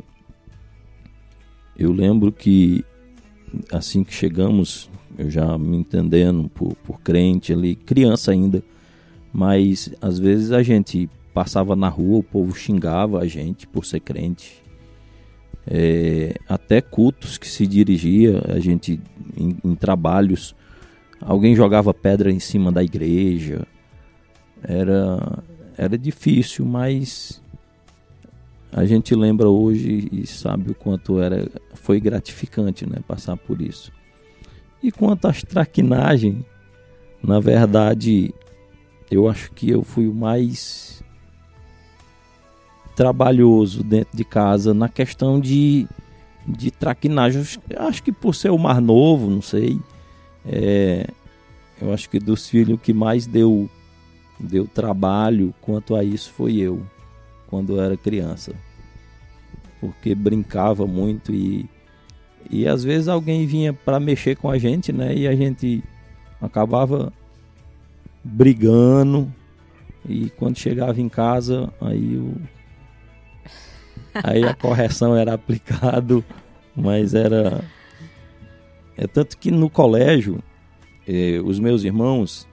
eu 1.77 1.91
lembro 1.91 2.31
que 2.31 2.83
assim 3.71 4.03
que 4.03 4.13
chegamos 4.13 4.89
eu 5.17 5.29
já 5.29 5.57
me 5.57 5.77
entendendo 5.77 6.49
por, 6.49 6.75
por 6.77 7.01
crente 7.01 7.51
ali, 7.51 7.75
criança 7.75 8.31
ainda, 8.31 8.63
mas 9.33 9.93
às 10.01 10.19
vezes 10.19 10.51
a 10.51 10.61
gente 10.61 11.09
passava 11.33 11.75
na 11.75 11.89
rua, 11.89 12.19
o 12.19 12.23
povo 12.23 12.55
xingava 12.55 13.19
a 13.19 13.27
gente 13.27 13.67
por 13.67 13.85
ser 13.85 13.99
crente. 13.99 14.63
É, 15.65 16.35
até 16.47 16.79
cultos 16.81 17.37
que 17.37 17.47
se 17.47 17.67
dirigia, 17.67 18.41
a 18.47 18.59
gente 18.59 18.99
em, 19.35 19.57
em, 19.63 19.75
trabalhos, 19.75 20.55
alguém 21.19 21.55
jogava 21.55 21.93
pedra 21.93 22.31
em 22.31 22.39
cima 22.39 22.71
da 22.71 22.83
igreja. 22.83 23.67
Era, 24.63 25.43
era 25.77 25.97
difícil, 25.97 26.65
mas 26.65 27.41
a 28.71 28.85
gente 28.85 29.13
lembra 29.13 29.49
hoje 29.49 30.07
e 30.11 30.25
sabe 30.25 30.71
o 30.71 30.75
quanto 30.75 31.19
era, 31.19 31.49
foi 31.73 31.99
gratificante 31.99 32.85
né, 32.87 32.97
passar 33.07 33.35
por 33.35 33.61
isso. 33.61 33.91
E 34.81 34.91
quanto 34.91 35.27
às 35.27 35.41
traquinagens, 35.41 36.43
na 37.23 37.39
verdade, 37.39 38.33
eu 39.09 39.27
acho 39.27 39.51
que 39.51 39.69
eu 39.69 39.83
fui 39.83 40.07
o 40.07 40.13
mais 40.13 41.03
trabalhoso 42.95 43.83
dentro 43.83 44.17
de 44.17 44.23
casa 44.23 44.73
na 44.73 44.89
questão 44.89 45.39
de, 45.39 45.87
de 46.47 46.71
traquinagem. 46.71 47.43
Acho 47.77 48.03
que 48.03 48.11
por 48.11 48.33
ser 48.33 48.49
o 48.49 48.57
mais 48.57 48.81
novo, 48.81 49.29
não 49.29 49.41
sei. 49.41 49.79
É, 50.45 51.07
eu 51.81 51.93
acho 51.93 52.09
que 52.09 52.19
dos 52.19 52.49
filhos 52.49 52.79
que 52.81 52.93
mais 52.93 53.27
deu, 53.27 53.69
deu 54.39 54.67
trabalho 54.67 55.53
quanto 55.61 55.95
a 55.95 56.03
isso 56.03 56.31
foi 56.31 56.57
eu, 56.57 56.81
quando 57.47 57.75
eu 57.75 57.81
era 57.81 57.95
criança. 57.95 58.55
Porque 59.79 60.15
brincava 60.15 60.87
muito 60.87 61.31
e 61.31 61.69
e 62.49 62.67
às 62.67 62.83
vezes 62.83 63.07
alguém 63.07 63.45
vinha 63.45 63.73
para 63.73 63.99
mexer 63.99 64.35
com 64.37 64.49
a 64.49 64.57
gente, 64.57 64.91
né? 64.93 65.13
E 65.15 65.27
a 65.27 65.35
gente 65.35 65.83
acabava 66.41 67.11
brigando. 68.23 69.31
E 70.07 70.29
quando 70.31 70.57
chegava 70.57 71.01
em 71.01 71.09
casa, 71.09 71.71
aí 71.81 72.17
o 72.17 72.35
aí 74.13 74.43
a 74.43 74.53
correção 74.53 75.15
era 75.15 75.33
aplicado, 75.33 76.23
mas 76.75 77.13
era 77.13 77.63
é 78.95 79.05
tanto 79.05 79.37
que 79.37 79.51
no 79.51 79.69
colégio 79.69 80.41
eh, 81.07 81.39
os 81.43 81.59
meus 81.59 81.83
irmãos 81.83 82.47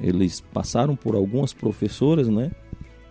eles 0.00 0.40
passaram 0.40 0.96
por 0.96 1.14
algumas 1.14 1.52
professoras, 1.52 2.28
né? 2.28 2.50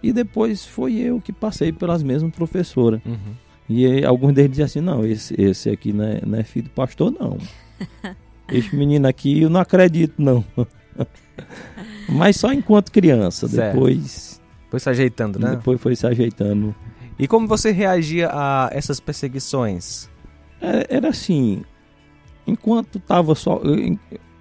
E 0.02 0.12
depois 0.12 0.66
foi 0.66 0.96
eu 0.96 1.22
que 1.22 1.32
passei 1.32 1.72
pelas 1.72 2.02
mesmas 2.02 2.34
professoras. 2.34 3.00
Uhum. 3.06 3.36
E 3.70 4.04
alguns 4.04 4.34
deles 4.34 4.50
diziam 4.50 4.66
assim, 4.66 4.82
não, 4.82 5.06
esse, 5.06 5.40
esse 5.40 5.70
aqui 5.70 5.94
não 5.94 6.04
é, 6.04 6.22
não 6.26 6.40
é 6.40 6.44
filho 6.44 6.66
do 6.66 6.72
pastor, 6.72 7.12
não. 7.12 7.38
esse 8.52 8.76
menino 8.76 9.08
aqui 9.08 9.44
eu 9.44 9.50
não 9.50 9.60
acredito, 9.60 10.16
não. 10.18 10.44
Mas 12.10 12.38
só 12.38 12.52
enquanto 12.52 12.92
criança, 12.92 13.48
certo. 13.48 13.74
depois... 13.74 14.42
Foi 14.72 14.80
se 14.80 14.90
ajeitando, 14.90 15.40
né? 15.40 15.52
Depois 15.52 15.80
foi 15.80 15.96
se 15.96 16.06
ajeitando. 16.06 16.76
E 17.18 17.28
como 17.28 17.48
você 17.48 17.72
reagia 17.72 18.30
a 18.32 18.70
essas 18.72 19.00
perseguições? 19.00 20.10
Era, 20.60 20.80
é, 20.80 20.88
era 20.90 21.10
assim, 21.10 21.64
enquanto 22.48 23.00
tava 23.00 23.36
só... 23.36 23.62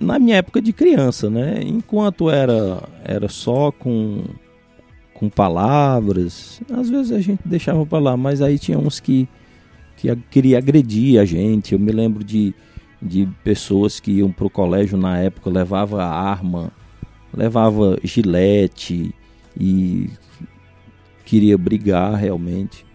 Na 0.00 0.18
minha 0.18 0.36
época 0.36 0.62
de 0.62 0.72
criança, 0.72 1.28
né? 1.28 1.60
Enquanto 1.62 2.30
era, 2.30 2.82
era 3.04 3.28
só 3.28 3.72
com 3.72 4.22
com 5.18 5.28
palavras. 5.28 6.62
Às 6.70 6.88
vezes 6.88 7.10
a 7.10 7.20
gente 7.20 7.40
deixava 7.44 7.84
para 7.84 7.98
lá, 7.98 8.16
mas 8.16 8.40
aí 8.40 8.56
tinha 8.56 8.78
uns 8.78 9.00
que, 9.00 9.28
que 9.96 10.14
queria 10.30 10.58
agredir 10.58 11.20
a 11.20 11.24
gente. 11.24 11.72
Eu 11.72 11.78
me 11.80 11.90
lembro 11.90 12.22
de, 12.22 12.54
de 13.02 13.28
pessoas 13.42 13.98
que 13.98 14.12
iam 14.12 14.30
pro 14.30 14.48
colégio 14.48 14.96
na 14.96 15.18
época, 15.18 15.50
levava 15.50 16.04
arma, 16.04 16.70
levava 17.34 17.98
gilete 18.04 19.12
e 19.58 20.08
queria 21.24 21.58
brigar 21.58 22.14
realmente. 22.14 22.86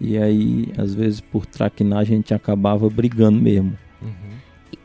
E 0.00 0.16
aí, 0.16 0.68
às 0.78 0.94
vezes, 0.94 1.20
por 1.20 1.44
traquinar, 1.44 1.98
a 1.98 2.04
gente 2.04 2.32
acabava 2.32 2.88
brigando 2.88 3.40
mesmo. 3.40 3.76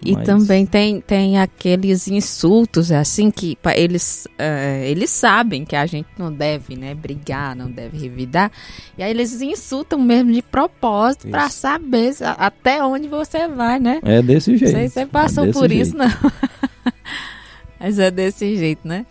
E 0.06 0.12
Mas- 0.14 0.26
também 0.26 0.66
tem, 0.66 1.00
tem 1.00 1.38
aqueles 1.40 2.08
insultos, 2.08 2.92
assim, 2.92 3.32
que 3.32 3.58
eles, 3.76 4.28
eh, 4.38 4.90
eles 4.90 5.10
sabem 5.10 5.64
que 5.64 5.76
a 5.76 5.86
gente 5.86 6.08
não 6.18 6.32
deve, 6.32 6.76
né, 6.76 6.94
brigar, 6.94 7.56
não 7.56 7.72
deve 7.72 7.98
revidar. 7.98 8.52
E 8.98 9.04
aí 9.04 9.10
eles 9.12 9.42
insultam 9.42 10.00
mesmo 10.00 10.32
de 10.34 10.42
propósito 10.42 11.28
pra 11.30 11.48
Isso. 11.48 11.58
saber 11.60 12.14
até 12.38 12.84
onde 12.84 13.08
você 13.08 13.48
vai, 13.48 13.80
né? 13.80 14.00
É 14.04 14.22
desse 14.22 14.52
Não 14.52 14.58
jeito. 14.58 14.72
sei 14.74 14.88
se 14.88 14.94
você 14.96 15.06
passou 15.06 15.46
é 15.46 15.52
por 15.52 15.70
jeito. 15.70 15.88
isso, 15.88 15.98
não. 15.98 16.08
Mas 17.80 18.00
é 18.00 18.10
desse 18.12 18.56
jeito, 18.58 18.88
né? 18.88 19.06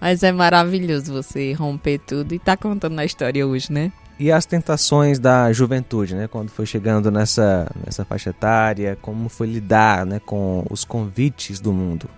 Mas 0.00 0.22
é 0.22 0.32
maravilhoso 0.32 1.12
você 1.12 1.52
romper 1.52 1.98
tudo 1.98 2.34
e 2.34 2.38
tá 2.38 2.56
contando 2.56 2.98
a 2.98 3.04
história 3.04 3.46
hoje, 3.46 3.72
né? 3.72 3.92
E 4.18 4.30
as 4.30 4.46
tentações 4.46 5.18
da 5.18 5.52
juventude, 5.52 6.14
né? 6.14 6.28
Quando 6.28 6.50
foi 6.50 6.66
chegando 6.66 7.10
nessa, 7.10 7.70
nessa 7.84 8.04
faixa 8.04 8.30
etária, 8.30 8.96
como 9.00 9.28
foi 9.28 9.46
lidar 9.46 10.06
né, 10.06 10.20
com 10.20 10.64
os 10.70 10.84
convites 10.84 11.60
do 11.60 11.72
mundo? 11.72 12.08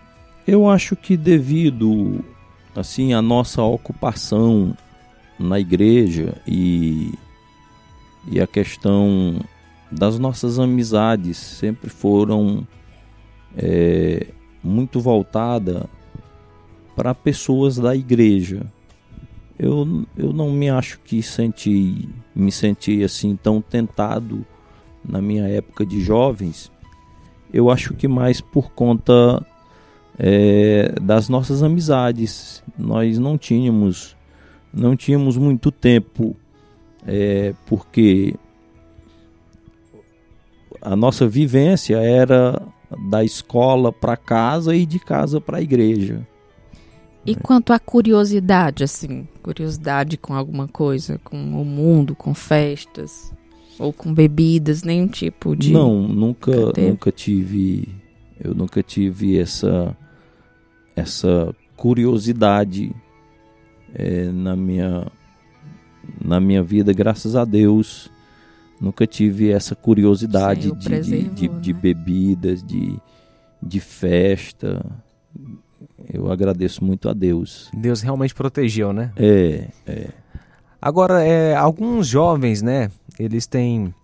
Eu 0.46 0.68
acho 0.68 0.94
que 0.96 1.16
devido 1.16 2.22
assim 2.76 3.14
a 3.14 3.22
nossa 3.22 3.62
ocupação 3.62 4.76
na 5.38 5.58
igreja 5.58 6.34
e 6.46 7.14
e 8.26 8.40
a 8.40 8.46
questão 8.46 9.38
das 9.90 10.18
nossas 10.18 10.58
amizades 10.58 11.36
sempre 11.36 11.90
foram 11.90 12.66
é, 13.56 14.28
muito 14.62 15.00
voltada 15.00 15.86
para 16.96 17.14
pessoas 17.14 17.76
da 17.76 17.94
igreja. 17.94 18.66
Eu, 19.58 20.04
eu 20.16 20.32
não 20.32 20.50
me 20.50 20.68
acho 20.68 20.98
que 21.00 21.22
senti, 21.22 22.08
me 22.34 22.50
senti 22.50 23.04
assim 23.04 23.36
tão 23.36 23.60
tentado 23.60 24.44
na 25.04 25.20
minha 25.22 25.46
época 25.46 25.86
de 25.86 26.00
jovens. 26.00 26.72
Eu 27.52 27.70
acho 27.70 27.94
que 27.94 28.08
mais 28.08 28.40
por 28.40 28.72
conta 28.72 29.44
é, 30.18 30.94
das 31.00 31.28
nossas 31.28 31.62
amizades. 31.62 32.62
Nós 32.76 33.18
não 33.18 33.38
tínhamos, 33.38 34.16
não 34.72 34.96
tínhamos 34.96 35.36
muito 35.36 35.70
tempo, 35.70 36.34
é, 37.06 37.54
porque 37.66 38.34
a 40.82 40.96
nossa 40.96 41.26
vivência 41.26 41.96
era 41.96 42.60
da 43.08 43.24
escola 43.24 43.92
para 43.92 44.16
casa 44.16 44.74
e 44.74 44.84
de 44.84 44.98
casa 44.98 45.40
para 45.40 45.58
a 45.58 45.62
igreja. 45.62 46.26
E 47.26 47.34
quanto 47.34 47.72
à 47.72 47.78
curiosidade, 47.78 48.84
assim, 48.84 49.26
curiosidade 49.42 50.16
com 50.16 50.34
alguma 50.34 50.68
coisa, 50.68 51.18
com 51.24 51.36
o 51.36 51.64
mundo, 51.64 52.14
com 52.14 52.34
festas, 52.34 53.32
ou 53.78 53.92
com 53.92 54.12
bebidas, 54.12 54.82
nenhum 54.82 55.08
tipo 55.08 55.56
de. 55.56 55.72
Não, 55.72 56.06
nunca, 56.06 56.72
teve? 56.72 56.88
nunca 56.88 57.10
tive, 57.10 57.88
eu 58.42 58.54
nunca 58.54 58.82
tive 58.82 59.38
essa 59.38 59.96
essa 60.96 61.54
curiosidade 61.76 62.94
é, 63.92 64.30
na 64.30 64.54
minha 64.54 65.10
na 66.22 66.38
minha 66.40 66.62
vida, 66.62 66.92
graças 66.92 67.34
a 67.34 67.44
Deus, 67.44 68.10
nunca 68.80 69.06
tive 69.06 69.50
essa 69.50 69.74
curiosidade 69.74 70.62
Senhor 70.62 70.76
de, 70.76 70.82
de, 70.82 70.88
preservou, 70.88 71.34
de, 71.34 71.48
de 71.48 71.72
né? 71.72 71.78
bebidas, 71.80 72.62
de, 72.62 72.98
de 73.62 73.80
festa. 73.80 74.84
Eu 76.12 76.30
agradeço 76.30 76.84
muito 76.84 77.08
a 77.08 77.12
Deus. 77.12 77.70
Deus 77.72 78.00
realmente 78.00 78.34
protegeu, 78.34 78.92
né? 78.92 79.12
É, 79.16 79.68
é. 79.86 80.08
Agora, 80.80 81.22
é, 81.24 81.54
alguns 81.54 82.06
jovens, 82.06 82.60
né? 82.60 82.90
Eles 83.18 83.46
têm, 83.46 83.94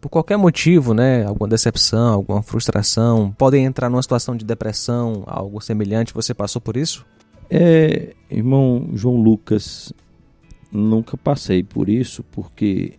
por 0.00 0.08
qualquer 0.08 0.36
motivo, 0.36 0.94
né? 0.94 1.24
Alguma 1.24 1.48
decepção, 1.48 2.14
alguma 2.14 2.42
frustração, 2.42 3.34
podem 3.36 3.64
entrar 3.64 3.88
numa 3.90 4.02
situação 4.02 4.36
de 4.36 4.44
depressão, 4.44 5.24
algo 5.26 5.60
semelhante. 5.60 6.14
Você 6.14 6.32
passou 6.32 6.60
por 6.60 6.76
isso? 6.76 7.04
É, 7.50 8.14
irmão 8.30 8.90
João 8.92 9.16
Lucas, 9.16 9.92
nunca 10.70 11.16
passei 11.16 11.62
por 11.62 11.88
isso, 11.88 12.22
porque 12.30 12.94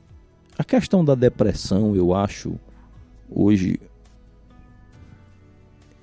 a 0.58 0.64
questão 0.64 1.06
da 1.06 1.16
depressão, 1.16 1.96
eu 1.96 2.14
acho, 2.14 2.56
hoje, 3.30 3.80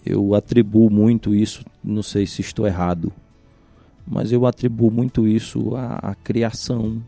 eu 0.07 0.35
atribuo 0.35 0.89
muito 0.89 1.35
isso, 1.35 1.65
não 1.83 2.03
sei 2.03 2.27
se 2.27 2.41
estou 2.41 2.67
errado, 2.67 3.13
mas 4.07 4.31
eu 4.31 4.47
atribuo 4.47 4.91
muito 4.91 5.27
isso 5.27 5.75
à, 5.75 5.97
à 5.97 6.15
criação. 6.15 7.03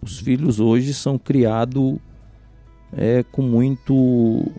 Os 0.00 0.18
filhos 0.20 0.60
hoje 0.60 0.94
são 0.94 1.18
criados 1.18 1.98
é, 2.92 3.24
com 3.24 3.42
muito 3.42 4.50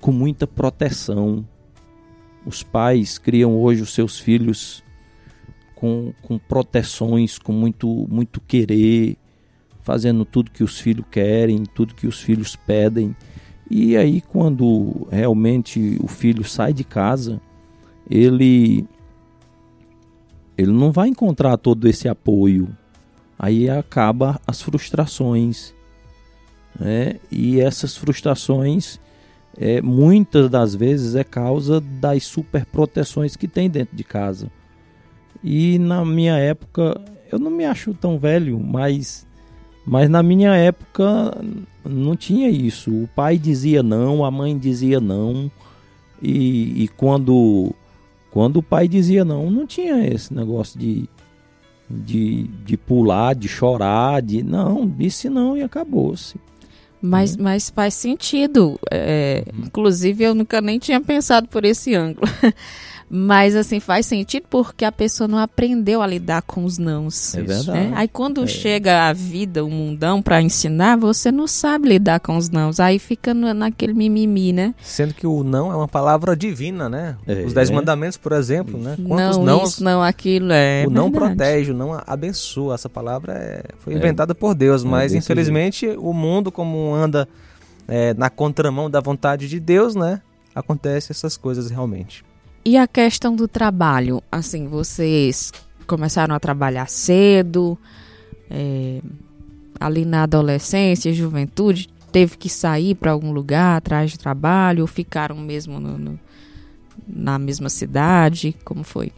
com 0.00 0.12
muita 0.12 0.46
proteção. 0.46 1.46
Os 2.44 2.62
pais 2.62 3.18
criam 3.18 3.56
hoje 3.56 3.82
os 3.82 3.92
seus 3.92 4.18
filhos 4.18 4.82
com, 5.74 6.12
com 6.22 6.38
proteções, 6.38 7.38
com 7.38 7.52
muito, 7.52 8.06
muito 8.08 8.40
querer, 8.40 9.16
fazendo 9.80 10.24
tudo 10.24 10.50
que 10.50 10.64
os 10.64 10.80
filhos 10.80 11.04
querem, 11.10 11.64
tudo 11.64 11.94
que 11.94 12.06
os 12.06 12.20
filhos 12.20 12.56
pedem. 12.56 13.14
E 13.70 13.96
aí, 13.96 14.20
quando 14.20 15.08
realmente 15.10 15.98
o 16.00 16.06
filho 16.06 16.44
sai 16.44 16.72
de 16.72 16.84
casa, 16.84 17.40
ele, 18.08 18.86
ele 20.56 20.72
não 20.72 20.92
vai 20.92 21.08
encontrar 21.08 21.56
todo 21.56 21.88
esse 21.88 22.08
apoio. 22.08 22.68
Aí 23.38 23.68
acaba 23.68 24.40
as 24.46 24.62
frustrações. 24.62 25.74
Né? 26.78 27.16
E 27.30 27.60
essas 27.60 27.96
frustrações 27.96 29.00
é, 29.58 29.80
muitas 29.80 30.50
das 30.50 30.74
vezes 30.74 31.14
é 31.14 31.24
causa 31.24 31.80
das 31.80 32.24
superproteções 32.24 33.36
que 33.36 33.48
tem 33.48 33.70
dentro 33.70 33.96
de 33.96 34.04
casa. 34.04 34.50
E 35.42 35.78
na 35.78 36.04
minha 36.04 36.36
época, 36.36 37.00
eu 37.30 37.38
não 37.38 37.50
me 37.50 37.64
acho 37.64 37.94
tão 37.94 38.18
velho, 38.18 38.58
mas, 38.60 39.25
mas 39.86 40.10
na 40.10 40.22
minha 40.22 40.54
época 40.56 41.32
não 41.84 42.16
tinha 42.16 42.50
isso. 42.50 42.90
O 42.90 43.08
pai 43.14 43.38
dizia 43.38 43.82
não, 43.82 44.24
a 44.24 44.30
mãe 44.30 44.58
dizia 44.58 44.98
não, 44.98 45.50
e, 46.20 46.84
e 46.84 46.88
quando, 46.88 47.72
quando 48.30 48.56
o 48.56 48.62
pai 48.62 48.88
dizia 48.88 49.24
não, 49.24 49.48
não 49.48 49.66
tinha 49.66 50.04
esse 50.06 50.34
negócio 50.34 50.78
de, 50.78 51.08
de, 51.88 52.42
de 52.64 52.76
pular, 52.76 53.34
de 53.34 53.46
chorar, 53.46 54.20
de 54.20 54.42
não, 54.42 54.88
disse 54.88 55.30
não 55.30 55.56
e 55.56 55.62
acabou-se. 55.62 56.34
Mas, 57.00 57.36
mas 57.36 57.70
faz 57.70 57.94
sentido. 57.94 58.80
é, 58.90 59.44
Inclusive, 59.56 60.24
eu 60.24 60.34
nunca 60.34 60.60
nem 60.60 60.78
tinha 60.78 61.00
pensado 61.00 61.46
por 61.46 61.64
esse 61.64 61.94
ângulo. 61.94 62.26
Mas, 63.08 63.54
assim, 63.54 63.78
faz 63.78 64.04
sentido 64.04 64.46
porque 64.50 64.84
a 64.84 64.90
pessoa 64.90 65.28
não 65.28 65.38
aprendeu 65.38 66.02
a 66.02 66.06
lidar 66.06 66.42
com 66.42 66.64
os 66.64 66.76
nãos. 66.76 67.34
É 67.34 67.38
né? 67.40 67.44
verdade. 67.46 67.92
Aí, 67.94 68.08
quando 68.08 68.46
chega 68.48 69.08
a 69.08 69.12
vida, 69.12 69.64
o 69.64 69.70
mundão, 69.70 70.20
pra 70.20 70.42
ensinar, 70.42 70.96
você 70.96 71.30
não 71.30 71.46
sabe 71.46 71.88
lidar 71.90 72.18
com 72.18 72.36
os 72.36 72.50
nãos. 72.50 72.80
Aí 72.80 72.98
fica 72.98 73.32
no- 73.32 73.54
naquele 73.54 73.94
mimimi, 73.94 74.52
né? 74.52 74.74
Sendo 74.82 75.14
que 75.14 75.24
o 75.26 75.44
não 75.44 75.70
é 75.70 75.76
uma 75.76 75.86
palavra 75.86 76.36
divina, 76.36 76.88
né? 76.88 77.16
É. 77.28 77.44
Os 77.44 77.52
Dez 77.52 77.70
Mandamentos, 77.70 78.18
por 78.18 78.32
exemplo, 78.32 78.76
né? 78.76 78.96
Quantos 79.06 79.36
não, 79.38 79.44
não 79.44 79.64
isso, 79.64 79.84
não, 79.84 80.02
aquilo. 80.02 80.52
É 80.52 80.84
o 80.86 80.90
não 80.90 81.10
verdade. 81.10 81.36
protege, 81.36 81.70
o 81.70 81.74
não 81.74 81.92
abençoa. 82.06 82.74
Essa 82.74 82.88
palavra 82.88 83.34
é- 83.34 83.62
foi 83.78 83.94
É. 83.94 83.96
inventada 83.96 84.34
por 84.34 84.52
Deus, 84.52 84.84
É 84.84 84.88
mas 84.88 85.14
infelizmente 85.14 85.86
o 85.96 86.12
mundo, 86.12 86.50
como 86.50 86.92
anda 86.92 87.28
é, 87.88 88.12
na 88.14 88.28
contramão 88.28 88.90
da 88.90 89.00
vontade 89.00 89.48
de 89.48 89.60
Deus, 89.60 89.94
né? 89.94 90.20
Acontece 90.52 91.12
essas 91.12 91.36
coisas 91.36 91.70
realmente. 91.70 92.24
E 92.66 92.76
a 92.76 92.88
questão 92.88 93.36
do 93.36 93.46
trabalho? 93.46 94.20
Assim, 94.30 94.66
vocês 94.66 95.52
começaram 95.86 96.34
a 96.34 96.40
trabalhar 96.40 96.88
cedo, 96.88 97.78
é, 98.50 99.00
ali 99.78 100.04
na 100.04 100.24
adolescência, 100.24 101.12
juventude, 101.12 101.88
teve 102.10 102.36
que 102.36 102.48
sair 102.48 102.96
para 102.96 103.12
algum 103.12 103.30
lugar 103.30 103.76
atrás 103.76 104.10
de 104.10 104.18
trabalho, 104.18 104.80
ou 104.80 104.88
ficaram 104.88 105.36
mesmo 105.36 105.78
no- 105.78 105.96
no- 105.96 106.18
na 107.06 107.38
mesma 107.38 107.68
cidade? 107.68 108.52
Como 108.64 108.82
foi? 108.82 109.12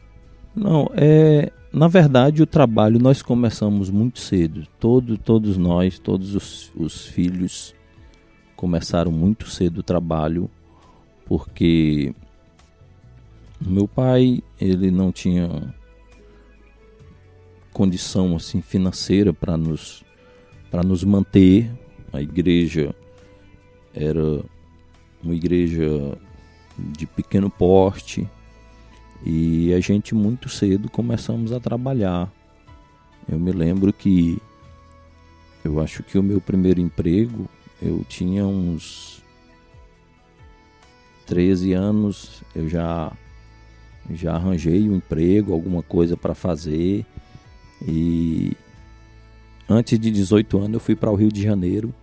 Não, 0.54 0.90
é, 0.94 1.50
na 1.72 1.88
verdade 1.88 2.42
o 2.42 2.46
trabalho 2.46 2.98
nós 2.98 3.22
começamos 3.22 3.88
muito 3.88 4.18
cedo. 4.18 4.66
Todo, 4.78 5.16
todos 5.16 5.56
nós, 5.56 5.98
todos 5.98 6.34
os, 6.34 6.70
os 6.76 7.06
filhos 7.06 7.74
começaram 8.54 9.11
muito 9.11 9.48
cedo 9.48 9.78
o 9.78 9.82
trabalho, 9.82 10.50
porque 11.24 12.12
meu 13.61 13.88
pai 13.88 14.42
ele 14.61 14.90
não 14.90 15.11
tinha 15.11 15.75
condição 17.73 18.35
assim 18.37 18.61
financeira 18.61 19.33
para 19.33 19.57
nos 19.57 20.05
para 20.71 20.83
nos 20.83 21.03
manter. 21.05 21.71
A 22.12 22.21
igreja 22.23 22.94
era 23.94 24.42
uma 25.23 25.35
igreja 25.35 26.18
de 26.79 27.07
pequeno 27.07 27.51
porte 27.51 28.29
e 29.25 29.73
a 29.75 29.81
gente 29.81 30.14
muito 30.14 30.49
cedo 30.49 30.88
começamos 30.88 31.53
a 31.53 31.61
trabalhar. 31.61 32.33
Eu 33.29 33.38
me 33.38 33.53
lembro 33.53 33.92
que 33.92 34.40
eu 35.64 35.81
acho 35.81 36.03
que 36.03 36.18
o 36.18 36.23
meu 36.23 36.40
primeiro 36.40 36.81
emprego 36.81 37.49
eu 37.83 38.05
tinha 38.09 38.47
uns 38.47 39.23
13 41.27 41.73
anos 41.75 42.42
eu 42.55 42.68
já 42.68 43.12
já 44.11 44.35
arranjei 44.35 44.88
um 44.88 44.97
emprego, 44.97 45.53
alguma 45.53 45.83
coisa 45.83 46.16
para 46.16 46.35
fazer. 46.35 47.05
E 47.87 48.53
antes 49.68 49.99
de 49.99 50.11
18 50.11 50.59
anos 50.59 50.75
eu 50.75 50.81
fui 50.81 50.97
para 50.97 51.11
o 51.11 51.14
Rio 51.14 51.31
de 51.31 51.42
Janeiro 51.42 51.94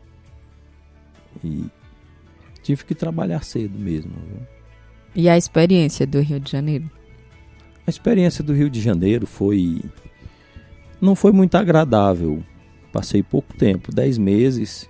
e 1.43 1.65
tive 2.61 2.85
que 2.85 2.95
trabalhar 2.95 3.43
cedo 3.43 3.77
mesmo. 3.77 4.11
Viu? 4.27 4.47
E 5.15 5.29
a 5.29 5.37
experiência 5.37 6.05
do 6.05 6.19
Rio 6.19 6.39
de 6.39 6.51
Janeiro? 6.51 6.89
A 7.87 7.89
experiência 7.89 8.43
do 8.43 8.53
Rio 8.53 8.69
de 8.69 8.81
Janeiro 8.81 9.27
foi 9.27 9.81
não 11.01 11.15
foi 11.15 11.31
muito 11.31 11.55
agradável. 11.55 12.43
Passei 12.91 13.21
pouco 13.21 13.53
tempo, 13.55 13.93
10 13.93 14.17
meses, 14.17 14.89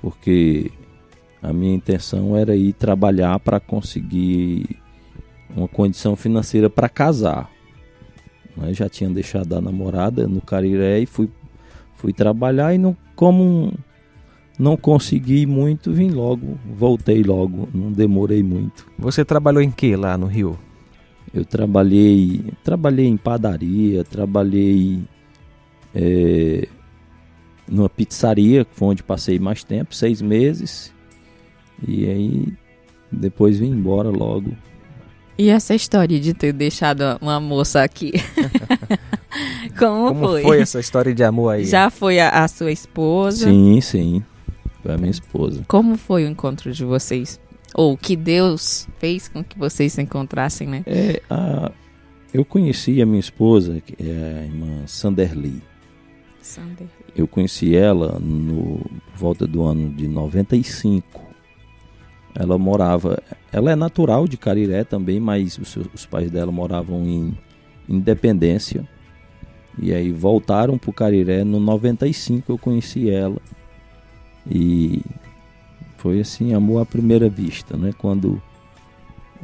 porque 0.00 0.70
a 1.42 1.52
minha 1.52 1.74
intenção 1.74 2.36
era 2.36 2.56
ir 2.56 2.72
trabalhar 2.72 3.38
para 3.38 3.60
conseguir 3.60 4.78
uma 5.54 5.68
condição 5.68 6.16
financeira 6.16 6.68
para 6.68 6.88
casar. 6.88 7.50
Eu 8.56 8.72
já 8.74 8.88
tinha 8.88 9.10
deixado 9.10 9.54
a 9.54 9.60
namorada 9.60 10.26
no 10.26 10.40
Cariré 10.40 11.00
e 11.00 11.06
fui, 11.06 11.28
fui 11.94 12.12
trabalhar 12.12 12.74
e 12.74 12.78
não, 12.78 12.96
como 13.16 13.72
não 14.58 14.76
consegui 14.76 15.46
muito, 15.46 15.92
vim 15.92 16.10
logo, 16.10 16.58
voltei 16.76 17.22
logo, 17.22 17.68
não 17.74 17.90
demorei 17.90 18.42
muito. 18.42 18.86
Você 18.98 19.24
trabalhou 19.24 19.62
em 19.62 19.70
que 19.70 19.96
lá 19.96 20.16
no 20.16 20.26
Rio? 20.26 20.58
Eu 21.32 21.44
trabalhei, 21.44 22.44
trabalhei 22.62 23.06
em 23.06 23.16
padaria, 23.16 24.04
trabalhei 24.04 25.02
é, 25.92 26.68
numa 27.68 27.88
pizzaria, 27.88 28.64
foi 28.70 28.88
onde 28.88 29.02
passei 29.02 29.38
mais 29.40 29.64
tempo, 29.64 29.94
seis 29.94 30.22
meses. 30.22 30.92
E 31.86 32.06
aí 32.06 32.52
depois 33.10 33.58
vim 33.58 33.70
embora 33.70 34.10
logo. 34.10 34.52
E 35.36 35.48
essa 35.48 35.74
história 35.74 36.18
de 36.20 36.32
ter 36.32 36.52
deixado 36.52 37.02
uma 37.20 37.40
moça 37.40 37.82
aqui? 37.82 38.12
Como, 39.78 40.08
Como 40.08 40.26
foi? 40.28 40.42
foi 40.42 40.60
essa 40.60 40.80
história 40.80 41.14
de 41.14 41.24
amor 41.24 41.54
aí? 41.54 41.64
Já 41.64 41.90
foi 41.90 42.20
a, 42.20 42.30
a 42.30 42.48
sua 42.48 42.70
esposa? 42.70 43.46
Sim, 43.46 43.80
sim. 43.80 44.22
Foi 44.82 44.94
a 44.94 44.96
minha 44.98 45.10
esposa. 45.10 45.62
Como 45.66 45.96
foi 45.96 46.24
o 46.24 46.28
encontro 46.28 46.72
de 46.72 46.84
vocês? 46.84 47.40
Ou 47.74 47.96
que 47.96 48.14
Deus 48.14 48.86
fez 48.98 49.28
com 49.28 49.42
que 49.42 49.58
vocês 49.58 49.92
se 49.92 50.02
encontrassem, 50.02 50.68
né? 50.68 50.82
É, 50.86 51.20
a, 51.28 51.72
eu 52.32 52.44
conheci 52.44 53.02
a 53.02 53.06
minha 53.06 53.18
esposa, 53.18 53.80
que 53.80 53.96
é 53.98 54.40
a 54.40 54.44
irmã 54.44 54.86
Sanderly. 54.86 55.62
Sander. 56.40 56.86
Eu 57.16 57.26
conheci 57.26 57.74
ela 57.74 58.18
no 58.20 58.78
por 59.12 59.16
volta 59.16 59.46
do 59.46 59.62
ano 59.62 59.90
de 59.90 60.06
95. 60.06 61.23
Ela 62.34 62.58
morava, 62.58 63.22
ela 63.52 63.70
é 63.70 63.76
natural 63.76 64.26
de 64.26 64.36
Cariré 64.36 64.82
também, 64.82 65.20
mas 65.20 65.56
os, 65.56 65.76
os 65.94 66.04
pais 66.04 66.30
dela 66.30 66.50
moravam 66.50 67.04
em 67.04 67.36
Independência. 67.88 68.88
E 69.78 69.92
aí 69.92 70.12
voltaram 70.12 70.78
para 70.78 70.92
Cariré 70.92 71.44
no 71.44 71.60
95 71.60 72.52
eu 72.52 72.58
conheci 72.58 73.10
ela. 73.10 73.40
E 74.50 75.02
foi 75.98 76.20
assim, 76.20 76.52
amor 76.52 76.82
à 76.82 76.86
primeira 76.86 77.28
vista, 77.28 77.76
né? 77.76 77.92
Quando 77.96 78.42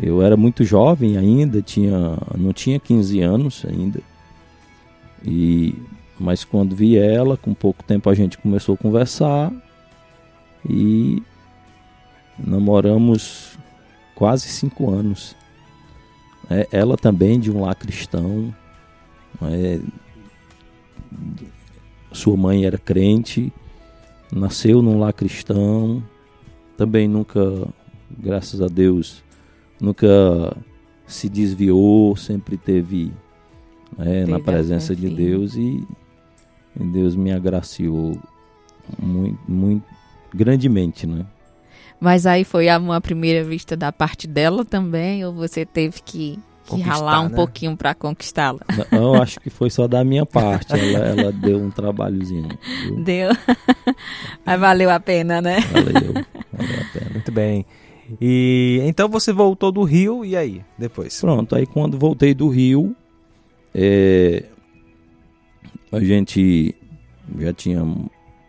eu 0.00 0.22
era 0.22 0.36
muito 0.36 0.64
jovem 0.64 1.16
ainda, 1.16 1.62
tinha, 1.62 2.18
não 2.36 2.52
tinha 2.52 2.78
15 2.78 3.20
anos 3.20 3.64
ainda. 3.66 4.00
E 5.24 5.74
mas 6.20 6.44
quando 6.44 6.76
vi 6.76 6.98
ela, 6.98 7.38
com 7.38 7.54
pouco 7.54 7.82
tempo 7.82 8.10
a 8.10 8.14
gente 8.14 8.36
começou 8.36 8.74
a 8.74 8.78
conversar 8.78 9.50
e 10.68 11.22
namoramos 12.44 13.58
quase 14.14 14.48
cinco 14.48 14.90
anos. 14.90 15.36
É, 16.48 16.66
ela 16.72 16.96
também 16.96 17.38
de 17.38 17.50
um 17.50 17.62
lar 17.62 17.74
cristão. 17.74 18.54
é, 19.42 19.80
sua 22.12 22.36
mãe 22.36 22.64
era 22.64 22.76
crente, 22.76 23.52
nasceu 24.32 24.82
num 24.82 24.98
lar 24.98 25.12
cristão. 25.12 26.02
Também 26.76 27.06
nunca, 27.06 27.40
graças 28.10 28.60
a 28.60 28.66
Deus, 28.66 29.22
nunca 29.80 30.56
se 31.06 31.28
desviou, 31.28 32.16
sempre 32.16 32.56
teve 32.56 33.12
né, 33.96 34.24
na 34.26 34.40
presença 34.40 34.94
de. 34.94 35.08
Deus 35.08 35.56
e, 35.56 35.86
e 36.78 36.84
Deus 36.92 37.14
me 37.14 37.32
agraciou 37.32 38.18
muito, 38.98 39.38
muito 39.48 39.84
grandemente, 40.34 41.06
né? 41.06 41.26
Mas 42.00 42.26
aí 42.26 42.44
foi 42.44 42.68
à 42.68 43.00
primeira 43.00 43.44
vista 43.44 43.76
da 43.76 43.92
parte 43.92 44.26
dela 44.26 44.64
também? 44.64 45.24
Ou 45.24 45.34
você 45.34 45.66
teve 45.66 46.00
que, 46.02 46.38
que 46.66 46.80
ralar 46.80 47.20
um 47.20 47.28
né? 47.28 47.36
pouquinho 47.36 47.76
pra 47.76 47.94
conquistá-la? 47.94 48.60
Eu 48.90 49.14
acho 49.16 49.38
que 49.38 49.50
foi 49.50 49.68
só 49.68 49.86
da 49.86 50.02
minha 50.02 50.24
parte. 50.24 50.72
Ela, 50.72 51.06
ela 51.06 51.32
deu 51.32 51.58
um 51.58 51.70
trabalhozinho. 51.70 52.48
Viu? 52.84 53.04
Deu. 53.04 53.30
Mas 54.46 54.58
valeu 54.58 54.90
a 54.90 54.98
pena, 54.98 55.42
né? 55.42 55.60
Valeu, 55.60 56.14
valeu 56.52 56.80
a 56.80 56.92
pena. 56.92 57.10
Muito 57.12 57.30
bem. 57.30 57.66
E 58.18 58.80
então 58.84 59.08
você 59.08 59.32
voltou 59.32 59.70
do 59.70 59.82
Rio 59.82 60.24
e 60.24 60.36
aí? 60.36 60.62
Depois? 60.78 61.20
Pronto, 61.20 61.54
aí 61.54 61.66
quando 61.66 61.98
voltei 61.98 62.34
do 62.34 62.48
Rio, 62.48 62.96
é, 63.74 64.44
a 65.92 66.00
gente 66.00 66.74
já 67.38 67.52
tinha 67.52 67.86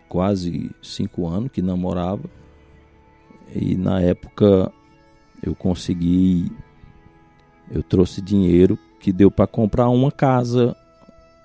quase 0.07 0.71
cinco 0.81 1.27
anos 1.27 1.51
que 1.51 1.61
namorava. 1.61 2.23
E 3.53 3.75
na 3.75 3.99
época 4.01 4.71
eu 5.43 5.53
consegui, 5.55 6.51
eu 7.69 7.83
trouxe 7.83 8.21
dinheiro 8.21 8.77
que 8.99 9.11
deu 9.11 9.31
para 9.31 9.47
comprar 9.47 9.89
uma 9.89 10.11
casa 10.11 10.75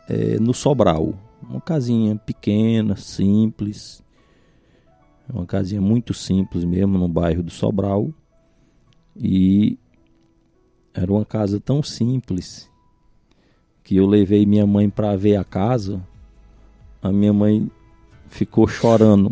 é, 0.09 0.39
no 0.39 0.53
Sobral. 0.53 1.15
Uma 1.43 1.61
casinha 1.61 2.17
pequena, 2.17 2.97
simples. 2.97 4.03
Uma 5.29 5.47
casinha 5.47 5.81
muito 5.81 6.15
simples 6.15 6.65
mesmo, 6.65 6.99
no 6.99 7.09
bairro 7.09 7.43
do 7.43 7.51
Sobral. 7.51 8.11
E 9.17 9.79
era 10.93 11.11
uma 11.11 11.25
casa 11.25 11.59
tão 11.59 11.83
simples 11.83 12.71
que 13.83 13.97
eu 13.97 14.07
levei 14.07 14.45
minha 14.45 14.67
mãe 14.67 14.91
para 14.91 15.17
ver 15.17 15.37
a 15.37 15.45
casa. 15.45 16.03
A 17.03 17.11
minha 17.11 17.33
mãe 17.33 17.71
ficou 18.29 18.67
chorando. 18.67 19.31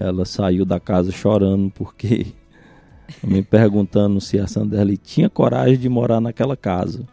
Ela 0.00 0.24
saiu 0.24 0.64
da 0.64 0.80
casa 0.80 1.12
chorando 1.12 1.70
porque 1.70 2.28
me 3.22 3.42
perguntando 3.42 4.18
se 4.18 4.38
a 4.38 4.46
Sanderly 4.46 4.96
tinha 4.96 5.28
coragem 5.28 5.78
de 5.78 5.88
morar 5.90 6.22
naquela 6.22 6.56
casa. 6.56 7.06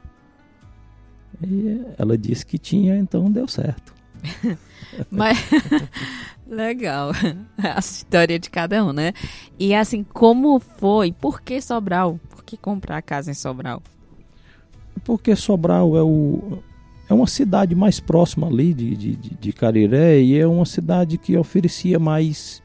E 1.45 1.81
ela 1.97 2.17
disse 2.17 2.45
que 2.45 2.57
tinha, 2.57 2.97
então 2.97 3.29
deu 3.29 3.47
certo. 3.47 3.93
Mas 5.11 5.37
legal. 6.47 7.11
A 7.57 7.79
história 7.79 8.39
de 8.39 8.49
cada 8.49 8.83
um, 8.83 8.93
né? 8.93 9.13
E 9.59 9.75
assim, 9.75 10.01
como 10.01 10.59
foi? 10.59 11.11
Por 11.11 11.41
que 11.41 11.61
Sobral? 11.61 12.19
Por 12.29 12.43
que 12.43 12.55
comprar 12.55 12.97
a 12.97 13.01
casa 13.01 13.29
em 13.29 13.33
Sobral? 13.33 13.83
Porque 15.03 15.35
Sobral 15.35 15.95
é, 15.97 16.01
o, 16.01 16.59
é 17.09 17.13
uma 17.13 17.27
cidade 17.27 17.75
mais 17.75 17.99
próxima 17.99 18.47
ali 18.47 18.73
de, 18.73 18.95
de, 18.95 19.15
de, 19.15 19.29
de 19.35 19.53
Cariré 19.53 20.21
e 20.21 20.39
é 20.39 20.47
uma 20.47 20.65
cidade 20.65 21.17
que 21.17 21.37
oferecia 21.37 21.99
mais 21.99 22.63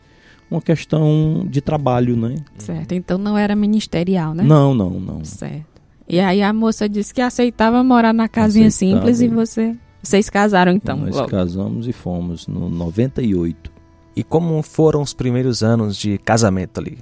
uma 0.53 0.62
questão 0.62 1.47
de 1.49 1.61
trabalho, 1.61 2.17
né? 2.17 2.37
Certo. 2.59 2.93
Então 2.93 3.19
não 3.19 3.37
era 3.37 3.57
ministerial, 3.57 4.35
né? 4.35 4.43
Não, 4.43 4.75
não, 4.75 4.91
não. 5.01 5.25
Certo. 5.25 5.81
E 6.09 6.21
aí 6.21 6.43
a 6.43 6.53
moça 6.53 6.88
disse 6.88 7.15
que 7.15 7.21
aceitava 7.21 7.83
morar 7.83 8.12
na 8.12 8.29
casinha 8.29 8.69
Aceitava. 8.69 9.01
simples 9.07 9.21
e 9.21 9.29
você. 9.29 9.77
Vocês 10.03 10.29
casaram 10.29 10.73
então, 10.73 10.97
Nós 10.97 11.15
logo. 11.15 11.29
casamos 11.29 11.87
e 11.87 11.93
fomos 11.93 12.47
no 12.49 12.69
98. 12.69 13.71
E 14.15 14.23
como 14.23 14.61
foram 14.62 15.01
os 15.01 15.15
primeiros 15.15 15.62
anos 15.62 15.97
de 15.97 16.19
casamento 16.19 16.79
ali? 16.81 16.99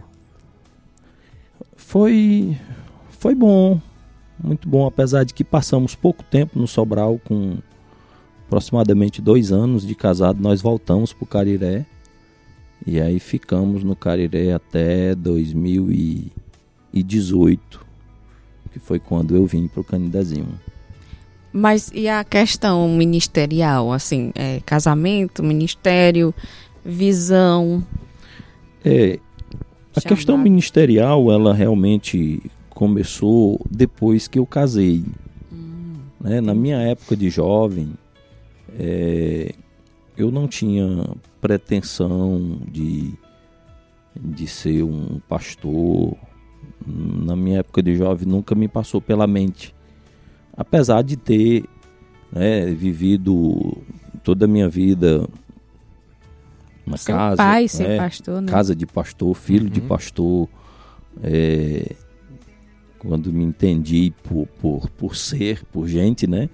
Foi, 1.76 2.56
foi 3.08 3.34
bom, 3.34 3.80
muito 4.42 4.68
bom, 4.68 4.86
apesar 4.86 5.24
de 5.24 5.34
que 5.34 5.42
passamos 5.42 5.94
pouco 5.94 6.22
tempo 6.22 6.58
no 6.58 6.68
Sobral, 6.68 7.18
com 7.24 7.58
aproximadamente 8.46 9.20
dois 9.20 9.50
anos 9.50 9.86
de 9.86 9.94
casado, 9.94 10.40
nós 10.40 10.60
voltamos 10.60 11.12
para 11.12 11.24
o 11.24 11.26
Cariré. 11.26 11.86
E 12.86 13.00
aí 13.00 13.18
ficamos 13.20 13.84
no 13.84 13.96
Cariré 13.96 14.52
até 14.52 15.14
2018, 15.14 17.86
que 18.72 18.78
foi 18.78 18.98
quando 18.98 19.36
eu 19.36 19.44
vim 19.46 19.68
para 19.68 19.80
o 19.80 19.84
Canidezinho. 19.84 20.48
Mas 21.52 21.90
e 21.92 22.08
a 22.08 22.24
questão 22.24 22.88
ministerial, 22.88 23.92
assim, 23.92 24.32
é, 24.34 24.60
casamento, 24.64 25.42
ministério, 25.42 26.32
visão. 26.84 27.84
É, 28.84 29.18
a 29.94 30.00
questão 30.00 30.38
ministerial, 30.38 31.30
ela 31.30 31.52
realmente 31.52 32.40
começou 32.70 33.60
depois 33.68 34.28
que 34.28 34.38
eu 34.38 34.46
casei. 34.46 35.04
Né? 36.20 36.40
Na 36.40 36.54
minha 36.54 36.78
época 36.78 37.16
de 37.16 37.28
jovem, 37.28 37.92
é, 38.78 39.52
eu 40.22 40.30
não 40.30 40.46
tinha 40.48 41.06
pretensão 41.40 42.58
de, 42.70 43.12
de 44.18 44.46
ser 44.46 44.82
um 44.82 45.20
pastor. 45.28 46.16
Na 46.86 47.34
minha 47.36 47.58
época 47.60 47.82
de 47.82 47.94
jovem 47.96 48.26
nunca 48.26 48.54
me 48.54 48.68
passou 48.68 49.00
pela 49.00 49.26
mente. 49.26 49.74
Apesar 50.56 51.02
de 51.02 51.16
ter 51.16 51.64
né, 52.32 52.66
vivido 52.66 53.78
toda 54.22 54.44
a 54.44 54.48
minha 54.48 54.68
vida 54.68 55.26
na 56.86 56.96
Ser 56.96 57.12
casa. 57.12 57.36
pai, 57.36 57.68
ser 57.68 57.88
né, 57.88 57.96
pastor, 57.98 58.40
né? 58.42 58.50
Casa 58.52 58.74
de 58.74 58.86
pastor, 58.86 59.34
filho 59.34 59.68
de 59.70 59.80
Uhum. 59.80 59.86
pastor. 59.88 60.48
é, 61.22 61.94
quando 62.98 63.32
me 63.32 63.42
entendi 63.42 64.12
por, 64.22 64.46
por, 64.60 64.88
por 64.90 65.16
ser, 65.16 65.64
por 65.72 65.88
gente, 65.88 66.26
né? 66.26 66.48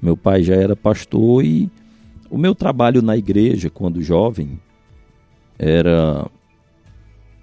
Meu 0.00 0.16
pai 0.16 0.42
já 0.44 0.54
era 0.54 0.76
pastor 0.76 1.44
e 1.44 1.68
o 2.30 2.38
meu 2.38 2.54
trabalho 2.54 3.02
na 3.02 3.16
igreja, 3.16 3.70
quando 3.70 4.02
jovem, 4.02 4.58
era 5.58 6.26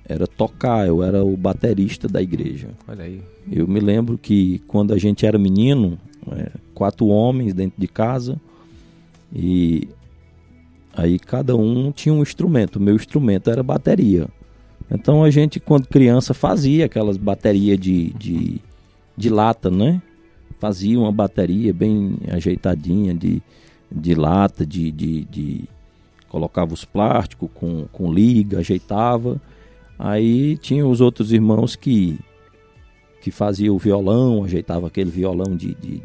era 0.08 0.28
tocar, 0.28 0.88
eu 0.88 1.02
era 1.02 1.24
o 1.24 1.36
baterista 1.36 2.08
da 2.08 2.22
igreja. 2.22 2.70
Olha 2.88 3.06
aí. 3.06 3.22
Eu 3.52 3.68
me 3.68 3.80
lembro 3.80 4.18
que 4.18 4.60
quando 4.68 4.94
a 4.94 4.98
gente 5.00 5.26
era 5.26 5.38
menino, 5.38 5.98
é, 6.32 6.52
quatro 6.76 7.08
homens 7.08 7.54
dentro 7.54 7.82
de 7.82 7.88
casa 7.88 8.40
e 9.34 9.88
aí 10.94 11.18
cada 11.18 11.56
um 11.56 11.92
tinha 11.92 12.14
um 12.14 12.22
instrumento. 12.22 12.76
O 12.76 12.82
meu 12.82 12.96
instrumento 12.96 13.50
era 13.50 13.64
bateria. 13.64 14.28
Então 14.92 15.24
a 15.24 15.32
gente, 15.32 15.60
quando 15.60 15.88
criança, 15.88 16.34
fazia 16.36 16.86
aquelas 16.86 17.18
baterias 17.18 17.80
de, 17.80 18.12
de, 18.14 18.62
de 19.18 19.30
lata, 19.30 19.72
né? 19.72 20.00
Fazia 20.60 21.00
uma 21.00 21.12
bateria 21.12 21.74
bem 21.74 22.18
ajeitadinha 22.32 23.14
de, 23.14 23.42
de 23.96 24.14
lata, 24.14 24.66
de, 24.66 24.92
de, 24.92 25.24
de- 25.26 25.64
colocava 26.30 26.74
os 26.74 26.84
plásticos 26.84 27.50
com, 27.54 27.86
com 27.92 28.12
liga, 28.14 28.60
ajeitava. 28.60 29.40
Aí 29.98 30.58
tinha 30.58 30.86
os 30.86 31.00
outros 31.02 31.32
irmãos 31.32 31.76
que 31.76 32.20
que 33.22 33.32
fazia 33.32 33.74
o 33.74 33.78
violão, 33.80 34.44
ajeitava 34.44 34.86
aquele 34.86 35.10
violão 35.10 35.56
de, 35.56 35.74
de, 35.76 36.00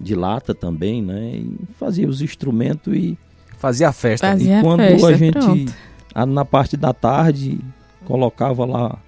de 0.00 0.14
lata 0.14 0.54
também, 0.54 1.02
né? 1.02 1.32
E 1.34 1.58
fazia 1.78 2.08
os 2.08 2.22
instrumentos 2.22 2.94
e, 2.94 3.18
Fazia 3.58 3.90
a 3.90 3.92
festa. 3.92 4.30
ali. 4.30 4.38
Fazia 4.44 4.54
e 4.54 4.58
a 4.58 4.62
quando 4.62 4.78
festa, 4.80 5.06
a 5.08 5.12
gente 5.14 5.32
pronto. 5.38 5.74
a- 6.14 6.24
na 6.26 6.44
parte 6.44 6.76
da 6.76 6.92
tarde 6.94 7.58
colocava 8.06 8.64
lá 8.64 8.98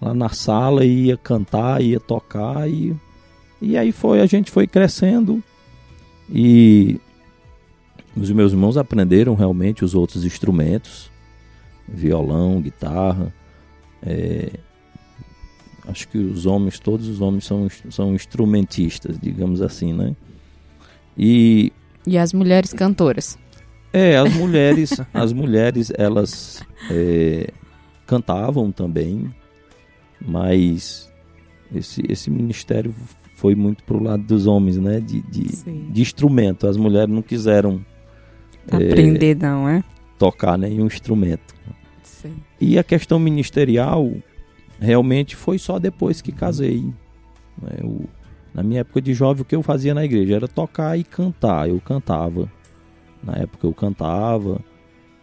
lá 0.00 0.12
na 0.12 0.28
sala 0.28 0.84
e 0.84 1.06
ia 1.06 1.16
cantar, 1.16 1.80
ia 1.80 1.98
tocar 1.98 2.68
e 2.68 2.94
e 3.62 3.78
aí 3.78 3.90
foi 3.90 4.20
a 4.20 4.26
gente 4.26 4.50
foi 4.50 4.66
crescendo 4.66 5.42
e 6.30 7.00
os 8.16 8.30
meus 8.30 8.52
irmãos 8.52 8.76
aprenderam 8.76 9.34
realmente 9.34 9.84
os 9.84 9.94
outros 9.94 10.24
instrumentos, 10.24 11.10
violão, 11.88 12.60
guitarra, 12.60 13.32
é, 14.02 14.50
acho 15.86 16.08
que 16.08 16.18
os 16.18 16.46
homens, 16.46 16.78
todos 16.78 17.08
os 17.08 17.20
homens 17.20 17.44
são, 17.44 17.68
são 17.90 18.14
instrumentistas, 18.14 19.18
digamos 19.20 19.60
assim, 19.62 19.92
né? 19.92 20.16
E 21.16 21.72
E 22.06 22.16
as 22.18 22.32
mulheres 22.32 22.72
cantoras. 22.72 23.38
é, 23.92 24.16
as 24.16 24.32
mulheres, 24.34 25.00
as 25.12 25.32
mulheres, 25.32 25.92
elas 25.96 26.62
é, 26.90 27.50
cantavam 28.06 28.70
também, 28.72 29.32
mas 30.20 31.10
esse, 31.74 32.02
esse 32.08 32.30
ministério 32.30 32.94
foi 33.34 33.54
muito 33.54 33.84
pro 33.84 34.02
lado 34.02 34.22
dos 34.22 34.46
homens, 34.46 34.78
né? 34.78 35.00
De, 35.00 35.20
de, 35.22 35.44
de 35.92 36.00
instrumento. 36.02 36.66
As 36.66 36.76
mulheres 36.76 37.12
não 37.14 37.22
quiseram 37.22 37.84
é, 38.70 38.76
Aprender 38.76 39.36
não, 39.36 39.68
é? 39.68 39.82
tocar 40.18 40.56
nenhum 40.58 40.86
instrumento. 40.86 41.54
Sim. 42.02 42.34
E 42.60 42.78
a 42.78 42.84
questão 42.84 43.18
ministerial 43.18 44.10
realmente 44.80 45.36
foi 45.36 45.58
só 45.58 45.78
depois 45.78 46.20
que 46.20 46.32
casei. 46.32 46.84
né? 47.60 47.78
O- 47.82 48.04
na 48.54 48.62
minha 48.62 48.80
época 48.80 49.02
de 49.02 49.12
jovem, 49.12 49.42
o 49.42 49.44
que 49.44 49.54
eu 49.54 49.62
fazia 49.62 49.92
na 49.92 50.02
igreja 50.04 50.36
era 50.36 50.48
tocar 50.48 50.98
e 50.98 51.04
cantar. 51.04 51.68
Eu 51.68 51.78
cantava. 51.80 52.50
Na 53.22 53.34
época 53.34 53.66
eu 53.66 53.74
cantava, 53.74 54.60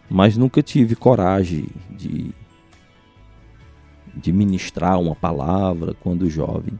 mas 0.08 0.36
nunca 0.36 0.62
tive 0.62 0.94
coragem 0.94 1.66
de, 1.90 2.30
de 4.14 4.32
ministrar 4.32 5.00
uma 5.00 5.14
palavra 5.16 5.94
quando 6.00 6.30
jovem. 6.30 6.78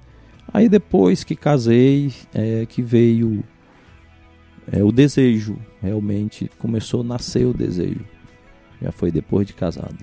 Aí 0.53 0.69
depois 0.69 1.25
que 1.25 1.35
casei, 1.35 2.13
é 2.33 2.65
que 2.67 2.83
veio 2.83 3.43
é, 4.73 4.83
o 4.83 4.91
desejo. 4.93 5.57
Realmente 5.83 6.51
começou 6.59 7.01
a 7.01 7.05
nascer 7.05 7.47
o 7.47 7.53
desejo. 7.55 8.01
Já 8.83 8.91
foi 8.93 9.11
depois 9.11 9.47
de 9.47 9.53
casado. 9.53 9.97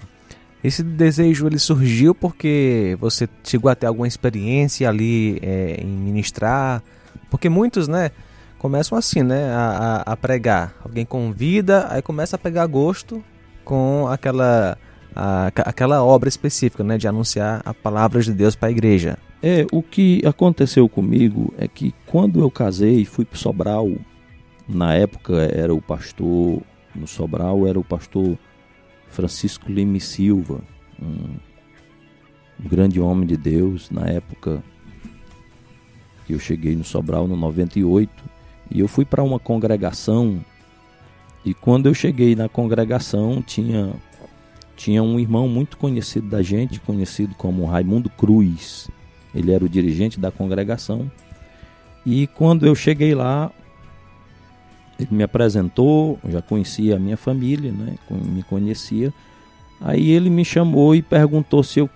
Esse 0.64 0.84
desejo 0.84 1.48
ele 1.48 1.58
surgiu 1.58 2.14
porque 2.14 2.96
você 3.00 3.28
chegou 3.44 3.70
a 3.72 3.76
ter 3.76 3.88
alguma 3.88 4.08
experiência 4.08 4.88
ali 4.88 5.40
é, 5.42 5.80
em 5.82 5.88
ministrar? 5.88 6.84
Porque 7.32 7.50
muitos, 7.50 7.88
né, 7.88 8.12
começam 8.60 8.96
assim, 8.98 9.24
né, 9.24 9.52
a, 9.52 10.04
a- 10.08 10.14
a 10.14 10.18
pregar. 10.18 10.76
Alguém 10.84 11.04
convida, 11.06 11.88
aí 11.90 12.02
começa 12.02 12.36
a 12.36 12.40
pegar 12.40 12.68
gosto 12.68 13.24
com 13.66 14.08
aquela, 14.08 14.78
a- 15.16 15.52
aquela 15.66 16.04
obra 16.04 16.30
específica, 16.30 16.84
né, 16.84 16.96
de 16.96 17.08
anunciar 17.08 17.62
a 17.66 17.74
palavra 17.74 18.22
de 18.22 18.32
Deus 18.32 18.56
para 18.56 18.68
a 18.70 18.72
igreja. 18.72 19.18
É, 19.42 19.66
o 19.72 19.82
que 19.82 20.22
aconteceu 20.24 20.88
comigo 20.88 21.52
é 21.58 21.68
que 21.68 21.92
quando 22.06 22.40
eu 22.40 22.52
casei, 22.52 23.04
fui 23.04 23.26
pro 23.26 23.40
Sobral, 23.40 23.90
na 24.72 24.94
época 24.94 25.34
era 25.54 25.74
o 25.74 25.82
pastor, 25.82 26.62
no 26.96 27.08
Sobral 27.08 27.68
era 27.68 27.80
o 27.80 27.84
pastor 27.84 28.38
Francisco 29.08 29.72
Lima 29.72 29.98
e 29.98 30.02
Silva, 30.02 30.62
um, 31.02 31.36
um 32.64 32.70
grande 32.70 33.00
homem 33.00 33.28
de 33.28 33.36
Deus, 33.36 33.90
na 33.92 34.08
época 34.08 34.64
que 36.26 36.34
eu 36.34 36.40
cheguei 36.40 36.76
no 36.76 36.84
Sobral 36.84 37.28
no 37.28 37.36
98, 37.36 38.12
e 38.70 38.80
eu 38.80 38.88
fui 38.88 39.04
para 39.04 39.22
uma 39.22 39.40
congregação, 39.40 40.44
e 41.44 41.54
quando 41.54 41.88
eu 41.88 41.94
cheguei 41.94 42.36
na 42.36 42.48
congregação 42.48 43.42
tinha 43.42 43.94
tinha 44.82 45.04
um 45.04 45.20
irmão 45.20 45.48
muito 45.48 45.78
conhecido 45.78 46.28
da 46.28 46.42
gente, 46.42 46.80
conhecido 46.80 47.36
como 47.36 47.66
Raimundo 47.66 48.10
Cruz. 48.10 48.90
Ele 49.34 49.52
era 49.52 49.64
o 49.64 49.70
dirigente 49.70 50.20
da 50.20 50.32
congregação. 50.32 51.12
E 52.04 52.26
quando 52.26 52.66
eu 52.66 52.74
cheguei 52.74 53.14
lá, 53.14 53.52
ele 55.04 55.16
me 55.16 55.24
apresentou, 55.24 56.20
já 56.30 56.42
conhecia 56.42 56.96
a 56.96 57.00
minha 57.00 57.18
família, 57.18 57.72
né? 57.72 57.96
Me 58.10 58.44
conhecia. 58.44 59.14
Aí 59.80 60.12
ele 60.12 60.30
me 60.30 60.46
chamou 60.46 60.96
e 60.96 61.02
perguntou 61.02 61.64
se 61.64 61.80
eu 61.80 61.90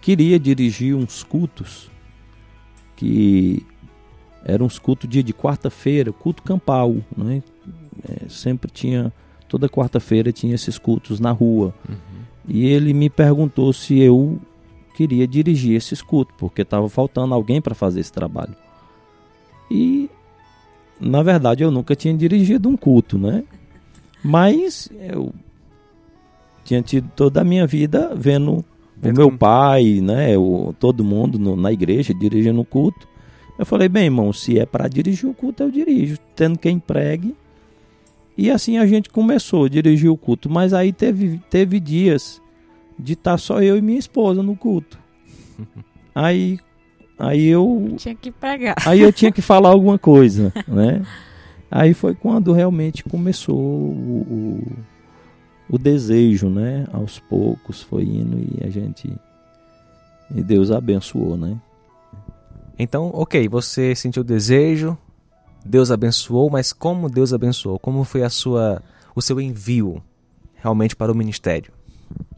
queria 0.00 0.38
dirigir 0.38 0.94
uns 0.94 1.22
cultos 1.22 1.90
que 2.96 3.64
eram 4.44 4.66
uns 4.66 4.78
cultos 4.78 5.08
dia 5.08 5.22
de 5.22 5.32
quarta-feira, 5.32 6.12
culto 6.12 6.42
campal, 6.42 6.96
né? 7.16 7.42
É, 8.08 8.28
sempre 8.28 8.70
tinha 8.70 9.12
toda 9.48 9.68
quarta-feira 9.68 10.30
tinha 10.30 10.54
esses 10.54 10.78
cultos 10.78 11.18
na 11.18 11.32
rua. 11.32 11.74
E 12.46 12.66
ele 12.66 12.92
me 12.92 13.10
perguntou 13.10 13.72
se 13.72 13.98
eu 13.98 14.38
queria 14.94 15.26
dirigir 15.26 15.74
esses 15.76 16.02
cultos, 16.02 16.34
porque 16.38 16.62
estava 16.62 16.88
faltando 16.88 17.34
alguém 17.34 17.60
para 17.60 17.74
fazer 17.74 18.00
esse 18.00 18.12
trabalho. 18.12 18.54
E 19.70 20.10
na 21.00 21.22
verdade 21.22 21.62
eu 21.62 21.70
nunca 21.70 21.94
tinha 21.94 22.14
dirigido 22.14 22.68
um 22.68 22.76
culto, 22.76 23.18
né? 23.18 23.44
Mas 24.22 24.88
eu 25.00 25.32
tinha 26.64 26.82
tido 26.82 27.10
toda 27.14 27.40
a 27.40 27.44
minha 27.44 27.66
vida 27.66 28.12
vendo 28.14 28.64
o 29.02 29.12
meu 29.14 29.30
pai, 29.30 30.00
né, 30.02 30.36
o, 30.36 30.74
todo 30.78 31.04
mundo 31.04 31.38
no- 31.38 31.56
na 31.56 31.72
igreja 31.72 32.12
dirigindo 32.12 32.60
o 32.60 32.64
culto. 32.64 33.06
Eu 33.58 33.64
falei, 33.64 33.88
bem, 33.88 34.04
irmão, 34.04 34.32
se 34.32 34.58
é 34.58 34.66
para 34.66 34.88
dirigir 34.88 35.28
o 35.28 35.34
culto, 35.34 35.62
eu 35.62 35.70
dirijo, 35.70 36.18
tendo 36.36 36.58
quem 36.58 36.78
pregue. 36.78 37.34
E 38.36 38.50
assim 38.50 38.78
a 38.78 38.86
gente 38.86 39.08
começou 39.10 39.64
a 39.64 39.68
dirigir 39.68 40.10
o 40.10 40.16
culto, 40.16 40.48
mas 40.50 40.72
aí 40.72 40.92
teve, 40.92 41.40
teve 41.50 41.80
dias 41.80 42.40
de 42.98 43.14
estar 43.14 43.38
só 43.38 43.62
eu 43.62 43.76
e 43.76 43.82
minha 43.82 43.98
esposa 43.98 44.42
no 44.42 44.56
culto. 44.56 44.98
Aí, 46.14 46.58
aí 47.18 47.46
eu 47.46 47.94
Tinha 47.96 48.14
que 48.14 48.30
pregar. 48.30 48.76
Aí 48.86 49.00
eu 49.00 49.12
tinha 49.12 49.32
que 49.32 49.42
falar 49.42 49.70
alguma 49.70 49.98
coisa, 49.98 50.52
né? 50.66 51.02
Aí 51.70 51.92
foi 51.92 52.14
quando 52.14 52.52
realmente 52.52 53.04
começou 53.04 53.58
o, 53.58 54.62
o, 55.70 55.74
o 55.74 55.78
desejo, 55.78 56.48
né? 56.48 56.86
Aos 56.92 57.18
poucos 57.18 57.82
foi 57.82 58.04
indo 58.04 58.38
e 58.38 58.64
a 58.64 58.70
gente. 58.70 59.12
E 60.34 60.42
Deus 60.42 60.70
abençoou, 60.70 61.36
né? 61.36 61.58
Então, 62.78 63.10
ok, 63.12 63.48
você 63.48 63.94
sentiu 63.94 64.22
desejo, 64.22 64.96
Deus 65.64 65.90
abençoou, 65.90 66.48
mas 66.48 66.72
como 66.72 67.10
Deus 67.10 67.32
abençoou? 67.32 67.78
Como 67.78 68.04
foi 68.04 68.22
a 68.22 68.30
sua, 68.30 68.82
o 69.14 69.20
seu 69.20 69.40
envio 69.40 70.02
realmente 70.54 70.94
para 70.94 71.10
o 71.10 71.14
ministério? 71.14 71.72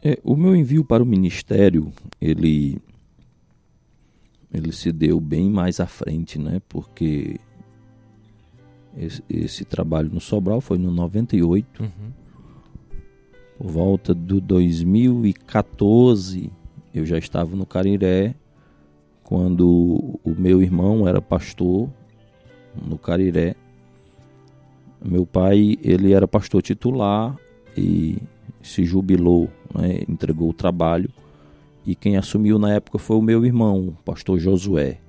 É, 0.03 0.17
o 0.23 0.35
meu 0.35 0.55
envio 0.55 0.83
para 0.83 1.03
o 1.03 1.05
ministério, 1.05 1.93
ele 2.19 2.81
ele 4.53 4.71
se 4.71 4.91
deu 4.91 5.19
bem 5.19 5.49
mais 5.49 5.79
à 5.79 5.87
frente, 5.87 6.37
né? 6.37 6.61
Porque 6.67 7.39
esse, 8.97 9.23
esse 9.29 9.65
trabalho 9.65 10.09
no 10.11 10.19
Sobral 10.19 10.61
foi 10.61 10.77
no 10.77 10.91
98. 10.91 11.91
Por 13.57 13.67
volta 13.67 14.13
do 14.13 14.41
2014, 14.41 16.51
eu 16.93 17.05
já 17.05 17.17
estava 17.17 17.55
no 17.55 17.65
Cariré, 17.65 18.35
quando 19.23 20.19
o 20.23 20.35
meu 20.37 20.61
irmão 20.61 21.07
era 21.07 21.21
pastor 21.21 21.89
no 22.75 22.97
Cariré. 22.97 23.55
Meu 25.03 25.25
pai, 25.25 25.77
ele 25.81 26.11
era 26.11 26.27
pastor 26.27 26.61
titular 26.61 27.35
e 27.77 28.17
se 28.61 28.83
jubilou, 28.83 29.49
né, 29.73 30.01
entregou 30.07 30.49
o 30.49 30.53
trabalho. 30.53 31.09
E 31.85 31.95
quem 31.95 32.15
assumiu 32.15 32.59
na 32.59 32.73
época 32.73 32.99
foi 32.99 33.17
o 33.17 33.21
meu 33.21 33.45
irmão, 33.45 33.89
o 33.89 34.03
pastor 34.03 34.39
Josué. 34.39 34.99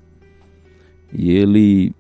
E 1.13 1.31
ele, 1.31 1.95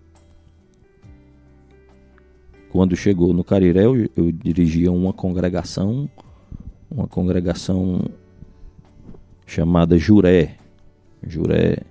quando 2.71 2.97
chegou 2.97 3.35
no 3.35 3.45
Cariré, 3.45 3.85
eu, 3.85 4.09
eu 4.17 4.33
dirigia 4.33 4.91
uma 4.91 5.13
congregação, 5.13 6.09
uma 6.91 7.07
congregação 7.07 8.01
chamada 9.47 9.99
Juré. 9.99 10.57
Juré 11.27 11.83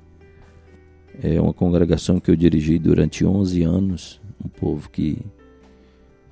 é 1.21 1.39
uma 1.39 1.53
congregação 1.53 2.19
que 2.19 2.31
eu 2.31 2.35
dirigi 2.35 2.79
durante 2.79 3.23
11 3.23 3.61
anos, 3.61 4.21
um 4.43 4.49
povo 4.49 4.89
que, 4.89 5.19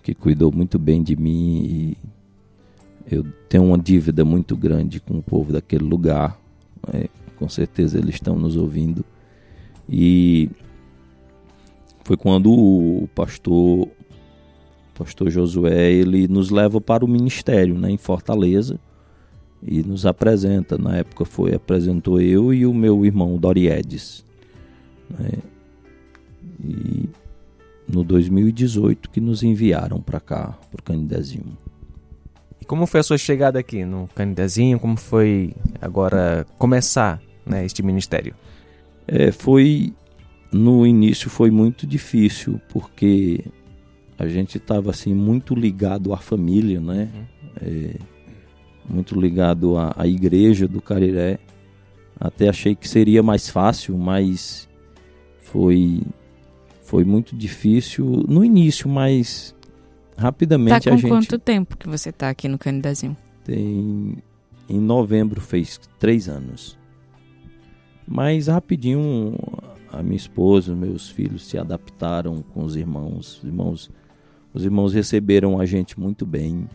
que 0.01 0.15
cuidou 0.15 0.51
muito 0.51 0.79
bem 0.79 1.03
de 1.03 1.15
mim 1.15 1.63
e 1.63 1.97
eu 3.09 3.25
tenho 3.47 3.65
uma 3.65 3.77
dívida 3.77 4.23
muito 4.23 4.55
grande 4.55 4.99
com 4.99 5.17
o 5.17 5.23
povo 5.23 5.51
daquele 5.51 5.83
lugar. 5.83 6.39
Né? 6.87 7.05
Com 7.37 7.49
certeza 7.49 7.97
eles 7.97 8.15
estão 8.15 8.37
nos 8.37 8.55
ouvindo. 8.55 9.03
E 9.89 10.49
foi 12.03 12.15
quando 12.15 12.51
o 12.51 13.09
pastor 13.15 13.87
pastor 14.93 15.29
Josué 15.29 15.91
ele 15.91 16.27
nos 16.27 16.49
leva 16.49 16.81
para 16.81 17.05
o 17.05 17.07
ministério 17.07 17.73
né, 17.79 17.89
em 17.89 17.97
Fortaleza 17.97 18.77
e 19.63 19.81
nos 19.81 20.05
apresenta. 20.05 20.77
Na 20.77 20.97
época 20.97 21.25
foi 21.25 21.55
apresentou 21.55 22.19
eu 22.19 22.53
e 22.53 22.65
o 22.65 22.73
meu 22.73 23.05
irmão 23.05 23.37
Doriedes. 23.37 24.25
Né, 25.09 25.31
e 26.63 27.09
no 27.87 28.03
2018 28.03 29.09
que 29.09 29.21
nos 29.21 29.41
enviaram 29.41 30.01
para 30.01 30.19
cá, 30.19 30.57
para 30.69 30.81
o 30.81 30.83
Canidezinho. 30.83 31.57
Como 32.69 32.85
foi 32.85 32.99
a 32.99 33.03
sua 33.03 33.17
chegada 33.17 33.57
aqui 33.57 33.83
no 33.83 34.07
Canidezinho? 34.13 34.79
Como 34.79 34.95
foi 34.95 35.55
agora 35.81 36.45
começar 36.59 37.19
né, 37.43 37.65
este 37.65 37.81
ministério? 37.81 38.35
É, 39.07 39.31
foi 39.31 39.91
no 40.51 40.85
início 40.85 41.31
foi 41.31 41.49
muito 41.49 41.87
difícil 41.87 42.61
porque 42.69 43.43
a 44.19 44.27
gente 44.27 44.57
estava 44.59 44.91
assim 44.91 45.15
muito 45.15 45.55
ligado 45.55 46.13
à 46.13 46.17
família, 46.17 46.79
né? 46.79 47.09
Uhum. 47.11 47.25
É, 47.59 47.95
muito 48.87 49.19
ligado 49.19 49.75
à, 49.75 49.91
à, 49.97 50.07
igreja 50.07 50.67
do 50.67 50.79
Cariré. 50.79 51.39
Até 52.19 52.49
achei 52.49 52.75
que 52.75 52.87
seria 52.87 53.23
mais 53.23 53.49
fácil, 53.49 53.97
mas 53.97 54.69
foi 55.39 56.03
foi 56.83 57.03
muito 57.03 57.35
difícil 57.35 58.05
no 58.27 58.45
início, 58.45 58.87
mas 58.87 59.55
rapidamente 60.19 60.83
tá 60.83 60.93
a 60.93 60.95
gente. 60.95 61.03
com 61.03 61.09
quanto 61.09 61.39
tempo 61.39 61.77
que 61.77 61.87
você 61.87 62.09
está 62.09 62.29
aqui 62.29 62.47
no 62.47 62.57
Canidezinho? 62.57 63.15
Tem 63.43 64.17
em 64.69 64.79
novembro 64.79 65.41
fez 65.41 65.79
três 65.97 66.29
anos. 66.29 66.77
Mas 68.07 68.47
rapidinho 68.47 69.35
a 69.91 70.03
minha 70.03 70.15
esposa, 70.17 70.75
meus 70.75 71.09
filhos 71.09 71.45
se 71.47 71.57
adaptaram 71.57 72.43
com 72.53 72.63
os 72.63 72.75
irmãos. 72.75 73.37
Os 73.37 73.43
irmãos, 73.43 73.91
os 74.53 74.63
irmãos 74.63 74.93
receberam 74.93 75.59
a 75.59 75.65
gente 75.65 75.99
muito 75.99 76.25
bem 76.25 76.69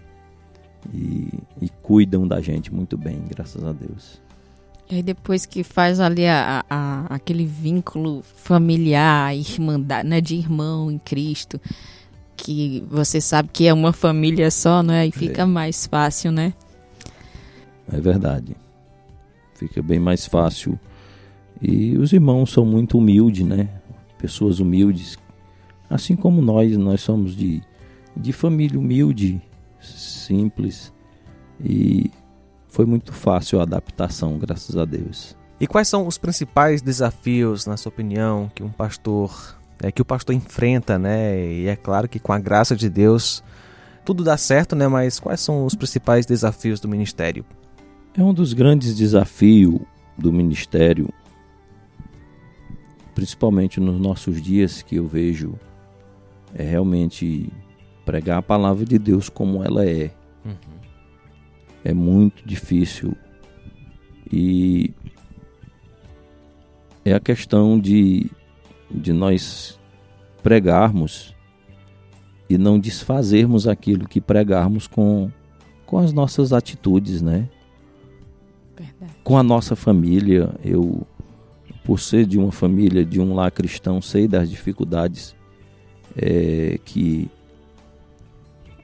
e, 0.92 1.28
e 1.61 1.68
cuidam 1.83 2.26
da 2.26 2.40
gente 2.40 2.72
muito 2.72 2.96
bem, 2.98 3.22
graças 3.28 3.62
a 3.64 3.72
Deus. 3.72 4.20
E 4.90 4.96
aí 4.96 5.02
depois 5.02 5.46
que 5.46 5.64
faz 5.64 5.98
ali 5.98 6.26
a, 6.26 6.64
a, 6.68 7.07
aquele 7.14 7.46
vínculo 7.46 8.22
familiar, 8.22 9.35
irmandade, 9.35 10.09
né, 10.09 10.20
de 10.20 10.35
irmão 10.37 10.90
em 10.90 10.98
Cristo, 10.98 11.61
que 12.37 12.85
você 12.90 13.20
sabe 13.20 13.49
que 13.53 13.66
é 13.66 13.73
uma 13.73 13.92
família 13.92 14.51
só, 14.51 14.83
né? 14.83 15.07
E 15.07 15.12
fica 15.12 15.42
é. 15.42 15.47
mais 15.47 15.87
fácil, 15.87 16.33
né? 16.33 16.53
É 17.92 18.01
verdade. 18.01 18.57
Fica 19.55 19.83
bem 19.83 19.99
mais 19.99 20.27
fácil 20.27 20.79
e 21.61 21.97
os 21.97 22.12
irmãos 22.12 22.51
são 22.51 22.64
muito 22.66 22.99
humildes, 22.99 23.47
né? 23.47 23.68
Pessoas 24.18 24.61
humildes, 24.61 25.16
assim 25.88 26.16
como 26.16 26.42
nós, 26.42 26.77
nós 26.77 27.01
somos 27.01 27.37
de, 27.37 27.62
de 28.16 28.33
família 28.33 28.79
humilde, 28.79 29.40
simples. 29.81 30.92
E 31.59 32.11
foi 32.68 32.85
muito 32.85 33.12
fácil 33.12 33.61
a 33.61 33.62
adaptação, 33.62 34.38
graças 34.38 34.77
a 34.77 34.85
Deus. 34.85 35.37
E 35.61 35.66
quais 35.66 35.88
são 35.88 36.07
os 36.07 36.18
principais 36.18 36.83
desafios, 36.83 37.64
na 37.64 37.77
sua 37.77 37.90
opinião, 37.90 38.51
que 38.55 38.62
um 38.62 38.70
pastor, 38.70 39.59
é, 39.83 39.93
que 39.93 40.03
o 40.03 40.05
pastor 40.05 40.35
enfrenta, 40.35 40.99
né? 40.99 41.39
E 41.41 41.67
é 41.67 41.77
claro 41.77 42.09
que 42.09 42.19
com 42.19 42.33
a 42.33 42.39
graça 42.39 42.75
de 42.77 42.89
Deus 42.89 43.43
tudo 44.05 44.23
dá 44.23 44.37
certo, 44.37 44.77
né? 44.77 44.87
Mas 44.87 45.19
quais 45.19 45.41
são 45.41 45.65
os 45.65 45.75
principais 45.75 46.27
desafios 46.27 46.81
do 46.81 46.89
ministério? 46.89 47.45
É 48.17 48.23
um 48.23 48.35
dos 48.35 48.53
grandes 48.53 48.95
desafios 48.95 49.81
do 50.17 50.33
ministério 50.33 51.13
principalmente 53.15 53.81
nos 53.81 53.99
nossos 54.01 54.43
dias, 54.43 54.83
que 54.83 54.97
eu 54.97 55.07
vejo 55.07 55.55
é 56.55 56.63
realmente 56.63 57.51
pregar 58.05 58.39
a 58.39 58.43
palavra 58.43 58.85
de 58.85 58.99
Deus 58.99 59.29
como 59.29 59.65
ela 59.65 59.87
é. 59.87 60.11
Uhum. 60.45 60.55
É 61.85 61.95
muito 61.95 62.47
difícil. 62.47 63.17
E 64.31 64.93
é 67.05 67.13
a 67.13 67.21
questão 67.21 67.79
de, 67.79 68.31
de 68.94 69.12
nós 69.12 69.78
pregarmos 70.42 71.35
e 72.48 72.57
não 72.57 72.78
desfazermos 72.78 73.66
aquilo 73.66 74.09
que 74.09 74.20
pregarmos 74.20 74.87
com, 74.87 75.30
com 75.87 75.98
as 75.98 76.12
nossas 76.12 76.52
atitudes, 76.52 77.20
né? 77.22 77.48
Verdade. 78.76 79.12
Com 79.22 79.38
a 79.38 79.42
nossa 79.42 79.74
família. 79.74 80.54
Eu 80.64 81.07
por 81.85 82.00
ser 82.00 82.24
de 82.24 82.38
uma 82.38 82.50
família, 82.50 83.04
de 83.04 83.20
um 83.20 83.35
lar 83.35 83.50
cristão, 83.50 84.00
sei 84.00 84.26
das 84.26 84.48
dificuldades 84.48 85.37
é, 86.16 86.80
que, 86.83 87.30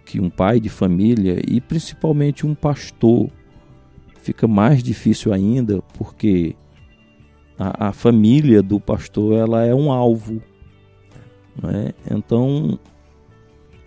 que 0.04 0.20
um 0.20 0.28
pai 0.28 0.60
de 0.60 0.68
família 0.68 1.40
e 1.48 1.60
principalmente 1.62 2.46
um 2.46 2.54
pastor 2.54 3.30
fica 4.22 4.46
mais 4.46 4.82
difícil 4.82 5.32
ainda 5.32 5.80
porque 5.96 6.54
a, 7.60 7.88
a 7.88 7.92
família 7.92 8.62
do 8.62 8.80
pastor 8.80 9.34
ela 9.34 9.62
é 9.66 9.74
um 9.74 9.92
alvo. 9.92 10.40
Né? 11.62 11.92
Então, 12.10 12.78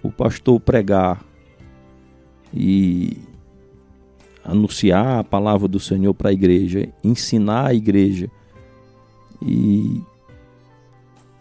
o 0.04 0.12
pastor 0.12 0.60
pregar 0.60 1.26
e 2.54 3.18
anunciar 4.46 5.20
a 5.20 5.24
palavra 5.24 5.68
do 5.68 5.80
Senhor 5.80 6.14
para 6.14 6.30
a 6.30 6.34
igreja, 6.34 6.88
ensinar 7.04 7.68
a 7.68 7.74
igreja 7.74 8.30
e, 9.42 10.04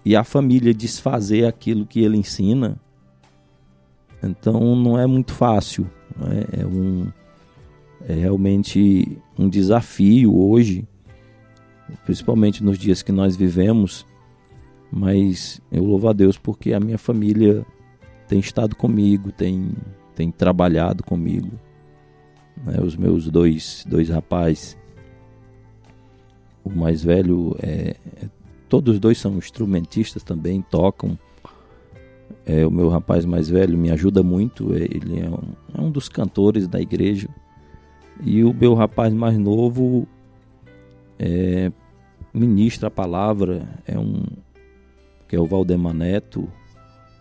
e 0.02 0.16
a 0.16 0.24
família 0.24 0.72
desfazer 0.72 1.44
aquilo 1.44 1.84
que 1.84 2.00
ele 2.00 2.16
ensina. 2.16 2.80
Então 4.22 4.74
não 4.74 4.98
é 4.98 5.06
muito 5.06 5.34
fácil. 5.34 5.86
É? 6.30 6.62
é, 6.62 6.66
um, 6.66 7.08
é 8.08 8.14
realmente 8.14 9.18
um 9.38 9.50
desafio 9.50 10.34
hoje, 10.34 10.88
principalmente 12.04 12.62
nos 12.62 12.78
dias 12.78 13.02
que 13.02 13.12
nós 13.12 13.36
vivemos. 13.36 14.06
Mas 14.90 15.60
eu 15.70 15.84
louvo 15.84 16.08
a 16.08 16.12
Deus 16.12 16.36
porque 16.36 16.74
a 16.74 16.80
minha 16.80 16.98
família 16.98 17.64
tem 18.28 18.38
estado 18.38 18.76
comigo, 18.76 19.32
tem, 19.32 19.70
tem 20.14 20.30
trabalhado 20.30 21.02
comigo. 21.02 21.50
Né? 22.64 22.78
Os 22.82 22.96
meus 22.96 23.28
dois, 23.28 23.84
dois 23.88 24.08
rapazes 24.10 24.76
o 26.64 26.70
mais 26.70 27.02
velho 27.02 27.56
é, 27.60 27.96
é, 28.22 28.28
todos 28.68 28.98
dois 28.98 29.18
são 29.18 29.37
instrumentistas 29.37 30.22
também 30.22 30.62
tocam 30.62 31.18
é, 32.46 32.66
o 32.66 32.70
meu 32.70 32.88
rapaz 32.88 33.24
mais 33.24 33.48
velho 33.48 33.76
me 33.76 33.90
ajuda 33.90 34.22
muito 34.22 34.74
é, 34.74 34.83
ele 34.83 35.20
é 35.20 35.28
um, 35.28 35.78
é 35.78 35.80
um, 35.80 35.90
dos 35.90 36.08
cantores 36.08 36.66
da 36.68 36.80
igreja 36.80 37.28
e 38.22 38.44
o 38.44 38.54
meu 38.54 38.74
rapaz 38.74 39.12
mais 39.12 39.37
novo 39.38 40.06
é, 41.23 41.73
ministra 42.35 42.88
a 42.88 42.90
palavra 42.90 43.68
é 43.87 43.98
um 43.98 44.25
que 45.29 45.37
é 45.37 45.40
o 45.40 45.46
Valdemar 45.46 45.94
Neto 45.94 46.48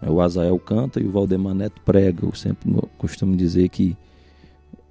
é, 0.02 0.10
o 0.10 0.20
Azael 0.20 0.58
canta 0.60 1.00
e 1.00 1.06
o 1.06 1.12
Valdemar 1.12 1.54
Neto 1.54 1.82
prega 1.86 2.26
eu 2.26 2.34
sempre 2.34 2.70
costumo 2.98 3.36
dizer 3.36 3.70
que 3.70 3.96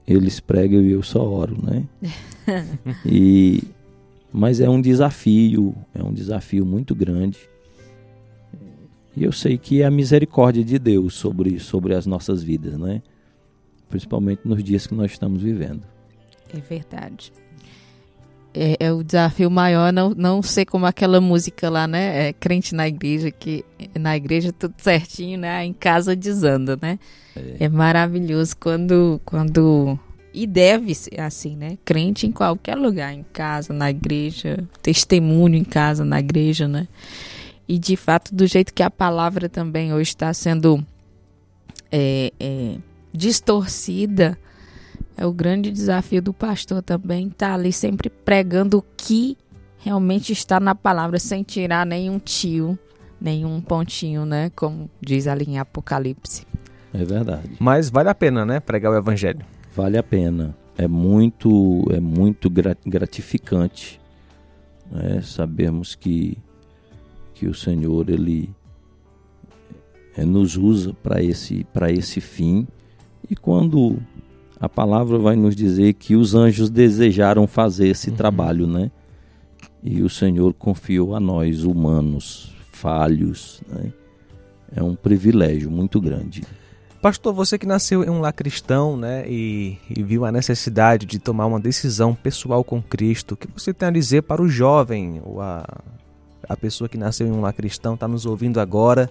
eles 0.07 0.41
pregam 0.41 0.83
e 0.83 0.93
eu 0.93 1.03
só 1.03 1.23
oro 1.23 1.57
né 1.63 1.85
e 3.05 3.63
mas 4.33 4.61
é 4.61 4.69
um 4.69 4.81
desafio, 4.81 5.75
é 5.95 6.03
um 6.03 6.13
desafio 6.13 6.65
muito 6.65 6.95
grande. 6.95 7.39
E 9.17 9.25
eu 9.25 9.33
sei 9.33 9.59
que 9.59 9.83
é 9.83 9.87
a 9.87 9.91
misericórdia 9.91 10.63
de 10.63 10.79
Deus 10.79 11.15
sobre, 11.15 11.59
sobre 11.59 11.95
as 11.95 12.07
nossas 12.07 12.43
vidas, 12.43 12.79
né? 12.79 13.03
principalmente 13.89 14.43
nos 14.45 14.63
dias 14.63 14.87
que 14.87 14.95
nós 14.95 15.11
estamos 15.11 15.43
vivendo. 15.43 15.83
É 16.55 16.61
verdade. 16.61 17.33
É, 18.53 18.77
é, 18.81 18.93
o 18.93 19.05
desafio 19.05 19.49
maior 19.49 19.93
não, 19.93 20.11
não 20.11 20.43
ser 20.43 20.65
como 20.65 20.85
aquela 20.85 21.21
música 21.21 21.71
lá, 21.71 21.87
né? 21.87 22.29
É, 22.29 22.33
crente 22.33 22.75
na 22.75 22.89
igreja, 22.89 23.31
que 23.31 23.65
na 23.99 24.17
igreja 24.17 24.53
tudo 24.53 24.75
certinho, 24.79 25.39
né? 25.39 25.65
Em 25.65 25.73
casa 25.73 26.17
desanda, 26.17 26.77
né? 26.81 26.99
É, 27.37 27.65
é 27.65 27.69
maravilhoso 27.69 28.57
quando, 28.57 29.21
quando. 29.25 29.99
E 30.35 30.47
deve 30.47 30.95
ser 30.95 31.21
assim, 31.21 31.57
né? 31.57 31.79
Crente 31.85 32.27
em 32.27 32.33
qualquer 32.33 32.77
lugar, 32.77 33.13
em 33.13 33.25
casa, 33.33 33.73
na 33.73 33.91
igreja, 33.91 34.65
testemunho 34.83 35.55
em 35.55 35.65
casa, 35.65 36.05
na 36.05 36.19
igreja, 36.19 36.67
né? 36.67 36.89
E 37.69 37.79
de 37.79 37.97
fato, 37.97 38.35
do 38.35 38.49
jeito 38.49 38.75
que 38.75 38.83
a 38.83 38.91
palavra 38.91 39.49
também 39.49 39.95
hoje 39.95 40.11
está 40.11 40.35
sendo 40.35 40.85
é, 41.91 42.33
é, 42.41 42.77
distorcida, 43.13 44.37
é 45.21 45.27
o 45.27 45.33
grande 45.35 45.71
desafio 45.71 46.23
do 46.23 46.33
pastor 46.33 46.83
também 46.83 47.27
estar 47.27 47.49
tá 47.49 47.55
ali 47.55 47.71
sempre 47.75 48.09
pregando 48.09 48.79
o 48.79 48.85
que 48.97 49.37
realmente 49.77 50.33
está 50.33 50.59
na 50.59 50.75
palavra, 50.75 51.19
sem 51.19 51.43
tirar 51.43 51.85
nenhum 51.85 52.19
tio, 52.19 52.79
nenhum 53.21 53.61
pontinho, 53.61 54.25
né? 54.25 54.51
Como 54.57 54.89
diz 54.99 55.27
ali 55.27 55.45
em 55.45 55.59
Apocalipse. 55.59 56.47
É 56.95 57.05
verdade. 57.05 57.51
Mas 57.61 57.91
vale 57.91 58.09
a 58.09 58.15
pena, 58.15 58.47
né? 58.47 58.61
Pregar 58.61 58.93
o 58.93 58.97
evangelho. 58.97 59.45
Vale 59.77 59.99
a 59.99 60.03
pena. 60.03 60.57
É 60.79 60.89
muito, 60.89 61.85
é 61.91 62.01
muito 62.01 62.49
gratificante 62.87 64.01
né? 64.91 65.21
sabermos 65.21 65.95
que, 65.95 66.39
que 67.35 67.47
o 67.47 67.53
Senhor 67.53 68.09
ele 68.09 68.49
é, 70.17 70.25
nos 70.25 70.57
usa 70.57 70.95
para 70.95 71.23
esse, 71.23 71.67
esse 71.91 72.23
fim. 72.23 72.67
E 73.29 73.37
quando 73.37 73.99
a 74.61 74.69
palavra 74.69 75.19
vai 75.19 75.37
nos 75.37 75.57
dizer 75.57 75.95
que 75.95 76.15
os 76.15 76.35
anjos 76.35 76.69
desejaram 76.69 77.47
fazer 77.47 77.89
esse 77.89 78.11
uhum. 78.11 78.17
trabalho, 78.17 78.67
né? 78.67 78.91
E 79.83 80.03
o 80.03 80.11
Senhor 80.11 80.53
confiou 80.53 81.17
a 81.17 81.21
nós, 81.21 81.65
humanos, 81.65 82.55
falhos, 82.71 83.63
né? 83.67 83.91
É 84.77 84.83
um 84.83 84.95
privilégio 84.95 85.71
muito 85.71 85.99
grande. 85.99 86.43
Pastor, 87.01 87.33
você 87.33 87.59
que 87.59 87.67
nasceu 87.67 88.05
em 88.05 88.11
um 88.11 88.21
lar 88.21 88.35
cristão, 88.35 88.95
né, 88.95 89.25
e, 89.27 89.79
e, 89.89 90.03
viu 90.03 90.27
a 90.27 90.31
necessidade 90.31 91.07
de 91.07 91.19
tomar 91.19 91.47
uma 91.47 91.59
decisão 91.59 92.15
pessoal 92.15 92.63
com 92.63 92.81
Cristo, 92.81 93.33
o 93.33 93.37
que 93.39 93.49
você 93.57 93.73
tem 93.73 93.89
a 93.89 93.91
dizer 93.91 94.23
para 94.23 94.43
o 94.43 94.49
jovem, 94.49 95.21
ou 95.25 95.41
a, 95.41 95.67
a 96.47 96.57
pessoa 96.59 96.91
que 96.91 96.99
nasceu 96.99 97.27
em 97.27 97.33
um 97.33 97.41
lar 97.41 97.55
cristão, 97.55 97.95
está 97.95 98.07
nos 98.07 98.27
ouvindo 98.27 98.61
agora, 98.61 99.11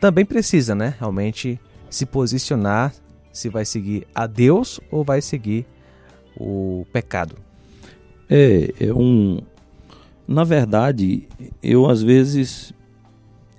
também 0.00 0.24
precisa, 0.24 0.74
né, 0.74 0.96
realmente 0.98 1.60
se 1.88 2.04
posicionar 2.04 2.92
se 3.36 3.48
vai 3.48 3.64
seguir 3.64 4.06
a 4.14 4.26
Deus 4.26 4.80
ou 4.90 5.04
vai 5.04 5.20
seguir 5.20 5.66
o 6.36 6.86
pecado. 6.92 7.36
É, 8.28 8.72
é 8.80 8.92
um. 8.92 9.40
Na 10.26 10.42
verdade, 10.42 11.28
eu 11.62 11.88
às 11.88 12.02
vezes 12.02 12.72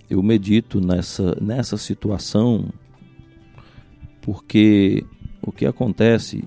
eu 0.09 0.21
medito 0.21 0.81
nessa, 0.81 1.37
nessa 1.41 1.77
situação 1.77 2.69
porque 4.21 5.05
o 5.41 5.51
que 5.51 5.65
acontece 5.65 6.43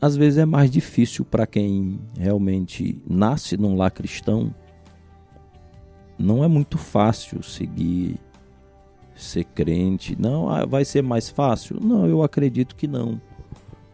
às 0.00 0.16
vezes 0.16 0.38
é 0.38 0.46
mais 0.46 0.70
difícil 0.70 1.24
para 1.24 1.46
quem 1.46 1.98
realmente 2.18 3.00
nasce 3.06 3.56
num 3.56 3.76
lar 3.76 3.90
cristão. 3.90 4.54
Não 6.18 6.44
é 6.44 6.48
muito 6.48 6.78
fácil 6.78 7.42
seguir 7.42 8.18
ser 9.16 9.44
crente. 9.44 10.14
Não, 10.18 10.48
ah, 10.48 10.64
vai 10.66 10.84
ser 10.84 11.02
mais 11.02 11.28
fácil? 11.28 11.78
Não, 11.80 12.06
eu 12.06 12.22
acredito 12.22 12.76
que 12.76 12.86
não. 12.86 13.20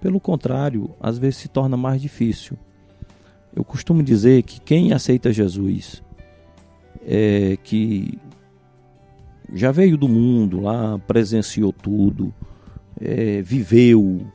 Pelo 0.00 0.18
contrário, 0.18 0.90
às 1.00 1.16
vezes 1.16 1.36
se 1.36 1.48
torna 1.48 1.76
mais 1.76 2.02
difícil. 2.02 2.58
Eu 3.54 3.62
costumo 3.62 4.02
dizer 4.02 4.42
que 4.42 4.60
quem 4.60 4.92
aceita 4.92 5.32
Jesus 5.32 6.02
é 7.06 7.56
que 7.62 8.18
já 9.52 9.70
veio 9.70 9.96
do 9.96 10.08
mundo 10.08 10.60
lá, 10.60 10.98
presenciou 11.00 11.72
tudo, 11.72 12.34
é, 13.00 13.42
viveu 13.42 14.26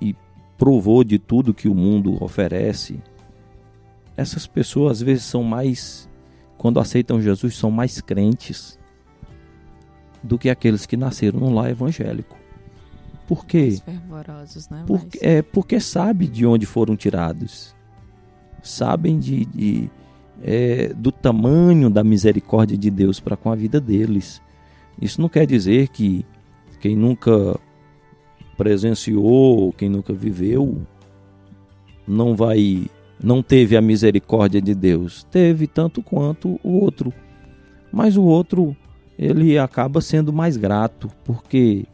e, 0.00 0.10
e 0.10 0.16
provou 0.58 1.02
de 1.02 1.18
tudo 1.18 1.54
que 1.54 1.68
o 1.68 1.74
mundo 1.74 2.22
oferece. 2.22 3.00
Essas 4.16 4.46
pessoas 4.46 4.98
às 4.98 5.02
vezes 5.02 5.24
são 5.24 5.42
mais, 5.42 6.08
quando 6.56 6.78
aceitam 6.78 7.20
Jesus, 7.20 7.56
são 7.56 7.70
mais 7.70 8.00
crentes 8.00 8.78
do 10.26 10.38
que 10.38 10.50
aqueles 10.50 10.84
que 10.84 10.96
nasceram 10.96 11.40
num 11.40 11.54
lar 11.54 11.70
evangélico. 11.70 12.36
Por 13.26 13.44
quê? 13.44 13.78
Né? 14.70 14.84
Porque, 14.86 15.18
é, 15.20 15.42
porque 15.42 15.80
sabe 15.80 16.26
de 16.28 16.46
onde 16.46 16.66
foram 16.66 16.96
tirados. 16.96 17.74
Sabem 18.62 19.18
de, 19.18 19.44
de 19.46 19.90
é, 20.42 20.92
do 20.94 21.10
tamanho 21.10 21.88
da 21.90 22.04
misericórdia 22.04 22.76
de 22.76 22.90
Deus 22.90 23.18
para 23.18 23.36
com 23.36 23.50
a 23.50 23.54
vida 23.54 23.80
deles. 23.80 24.40
Isso 25.00 25.20
não 25.20 25.28
quer 25.28 25.46
dizer 25.46 25.88
que 25.88 26.24
quem 26.80 26.96
nunca 26.96 27.58
presenciou, 28.56 29.72
quem 29.72 29.88
nunca 29.88 30.12
viveu, 30.12 30.82
não 32.06 32.34
vai, 32.34 32.86
não 33.22 33.42
teve 33.42 33.76
a 33.76 33.82
misericórdia 33.82 34.60
de 34.60 34.74
Deus. 34.74 35.24
Teve 35.24 35.66
tanto 35.66 36.02
quanto 36.02 36.60
o 36.62 36.72
outro. 36.78 37.12
Mas 37.92 38.16
o 38.16 38.22
outro 38.22 38.76
ele 39.18 39.58
acaba 39.58 40.00
sendo 40.00 40.32
mais 40.32 40.56
grato, 40.56 41.10
porque 41.24 41.86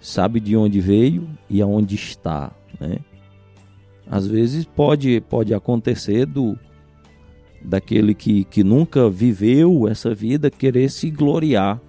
sabe 0.00 0.40
de 0.40 0.56
onde 0.56 0.80
veio 0.80 1.28
e 1.50 1.60
aonde 1.60 1.94
está, 1.94 2.52
né? 2.80 2.98
Às 4.08 4.26
vezes 4.26 4.64
pode, 4.64 5.20
pode 5.22 5.52
acontecer 5.52 6.26
do 6.26 6.56
daquele 7.60 8.14
que, 8.14 8.44
que 8.44 8.62
nunca 8.62 9.10
viveu 9.10 9.88
essa 9.88 10.14
vida 10.14 10.48
querer 10.48 10.88
se 10.88 11.10
gloriar 11.10 11.80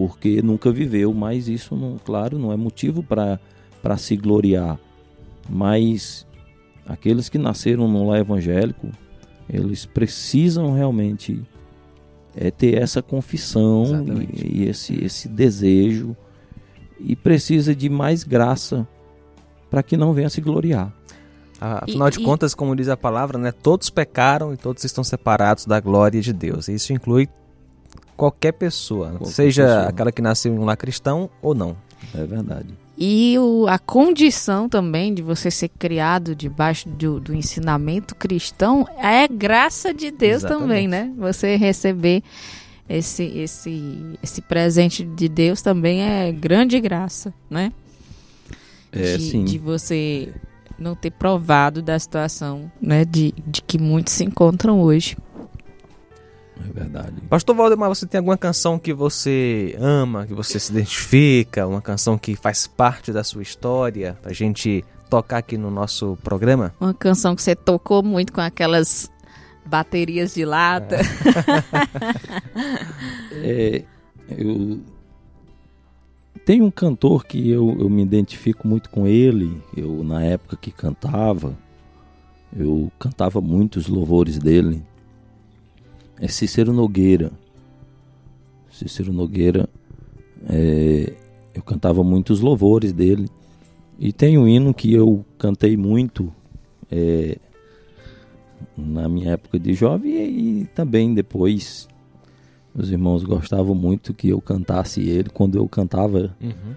porque 0.00 0.40
nunca 0.40 0.72
viveu, 0.72 1.12
mas 1.12 1.46
isso 1.46 1.76
não, 1.76 1.98
claro, 1.98 2.38
não 2.38 2.50
é 2.50 2.56
motivo 2.56 3.02
para 3.02 3.98
se 3.98 4.16
gloriar. 4.16 4.80
Mas 5.46 6.26
aqueles 6.86 7.28
que 7.28 7.36
nasceram 7.36 7.86
no 7.86 8.08
lar 8.08 8.20
evangélico, 8.20 8.88
eles 9.46 9.84
precisam 9.84 10.72
realmente 10.72 11.42
é 12.36 12.50
ter 12.50 12.80
essa 12.80 13.02
confissão 13.02 14.04
e, 14.32 14.62
e, 14.62 14.68
esse, 14.68 15.04
esse 15.04 15.28
desejo 15.28 16.16
e 16.98 17.16
precisa 17.16 17.74
de 17.74 17.88
mais 17.88 18.22
graça 18.24 18.86
para 19.70 19.82
que 19.82 19.96
não 19.96 20.12
venha 20.12 20.28
se 20.28 20.40
gloriar. 20.40 20.92
Afinal 21.60 22.08
e, 22.08 22.10
de 22.10 22.20
e... 22.20 22.24
contas, 22.24 22.54
como 22.54 22.74
diz 22.74 22.88
a 22.88 22.96
palavra, 22.96 23.38
né, 23.38 23.52
todos 23.52 23.90
pecaram 23.90 24.52
e 24.52 24.56
todos 24.56 24.84
estão 24.84 25.04
separados 25.04 25.66
da 25.66 25.78
glória 25.78 26.20
de 26.20 26.32
Deus. 26.32 26.68
E 26.68 26.74
isso 26.74 26.92
inclui 26.92 27.28
qualquer 28.16 28.52
pessoa, 28.52 29.10
qualquer 29.10 29.26
seja 29.26 29.66
pessoa. 29.66 29.88
aquela 29.88 30.12
que 30.12 30.22
nasceu 30.22 30.54
em 30.54 30.58
um 30.58 30.64
lar 30.64 30.76
cristão 30.76 31.28
ou 31.42 31.54
não. 31.54 31.76
É 32.14 32.24
verdade. 32.24 32.68
E 33.02 33.38
o, 33.38 33.66
a 33.66 33.78
condição 33.78 34.68
também 34.68 35.14
de 35.14 35.22
você 35.22 35.50
ser 35.50 35.70
criado 35.70 36.36
debaixo 36.36 36.86
do, 36.86 37.18
do 37.18 37.34
ensinamento 37.34 38.14
cristão 38.14 38.86
é 38.98 39.26
graça 39.26 39.94
de 39.94 40.10
Deus 40.10 40.44
Exatamente. 40.44 40.62
também, 40.62 40.86
né? 40.86 41.10
Você 41.16 41.56
receber 41.56 42.22
esse, 42.86 43.22
esse, 43.22 44.18
esse 44.22 44.42
presente 44.42 45.02
de 45.02 45.30
Deus 45.30 45.62
também 45.62 46.02
é 46.02 46.30
grande 46.30 46.78
graça, 46.78 47.32
né? 47.48 47.72
É, 48.92 49.16
de, 49.16 49.30
sim. 49.30 49.44
de 49.46 49.56
você 49.56 50.34
não 50.78 50.94
ter 50.94 51.10
provado 51.10 51.80
da 51.80 51.98
situação 51.98 52.70
né, 52.82 53.06
de, 53.06 53.32
de 53.46 53.62
que 53.62 53.78
muitos 53.78 54.12
se 54.12 54.24
encontram 54.24 54.78
hoje. 54.78 55.16
É 56.68 56.72
verdade. 56.72 57.20
Pastor 57.28 57.54
Valdemar, 57.54 57.88
você 57.88 58.06
tem 58.06 58.18
alguma 58.18 58.36
canção 58.36 58.78
que 58.78 58.92
você 58.92 59.76
ama, 59.78 60.26
que 60.26 60.34
você 60.34 60.58
se 60.58 60.72
identifica, 60.72 61.66
uma 61.66 61.80
canção 61.80 62.18
que 62.18 62.36
faz 62.36 62.66
parte 62.66 63.12
da 63.12 63.24
sua 63.24 63.42
história, 63.42 64.18
pra 64.22 64.32
gente 64.32 64.84
tocar 65.08 65.38
aqui 65.38 65.56
no 65.56 65.70
nosso 65.70 66.16
programa? 66.22 66.74
Uma 66.80 66.94
canção 66.94 67.34
que 67.34 67.42
você 67.42 67.54
tocou 67.54 68.02
muito 68.02 68.32
com 68.32 68.40
aquelas 68.40 69.10
baterias 69.66 70.34
de 70.34 70.44
lata. 70.44 70.96
É. 73.42 73.82
é, 73.82 73.84
eu 74.38 74.80
tem 76.44 76.62
um 76.62 76.70
cantor 76.70 77.26
que 77.26 77.50
eu, 77.50 77.76
eu 77.78 77.88
me 77.88 78.02
identifico 78.02 78.66
muito 78.66 78.90
com 78.90 79.06
ele. 79.06 79.62
Eu 79.76 80.02
na 80.02 80.22
época 80.24 80.56
que 80.56 80.70
cantava, 80.70 81.56
eu 82.56 82.90
cantava 82.98 83.40
muitos 83.40 83.86
louvores 83.86 84.38
dele 84.38 84.82
é 86.20 86.28
Cícero 86.28 86.72
Nogueira. 86.72 87.32
Cícero 88.70 89.12
Nogueira, 89.12 89.68
é, 90.48 91.14
eu 91.54 91.62
cantava 91.62 92.04
muitos 92.04 92.40
louvores 92.40 92.92
dele. 92.92 93.28
E 93.98 94.12
tem 94.12 94.38
um 94.38 94.46
hino 94.46 94.72
que 94.74 94.92
eu 94.92 95.24
cantei 95.38 95.76
muito 95.76 96.32
é, 96.90 97.38
na 98.76 99.08
minha 99.08 99.32
época 99.32 99.58
de 99.58 99.74
jovem 99.74 100.12
e, 100.12 100.60
e 100.60 100.64
também 100.66 101.14
depois 101.14 101.88
Os 102.74 102.90
irmãos 102.90 103.24
gostavam 103.24 103.74
muito 103.74 104.14
que 104.14 104.28
eu 104.28 104.40
cantasse 104.40 105.00
ele. 105.00 105.28
Quando 105.30 105.56
eu 105.56 105.66
cantava, 105.68 106.36
uhum. 106.40 106.74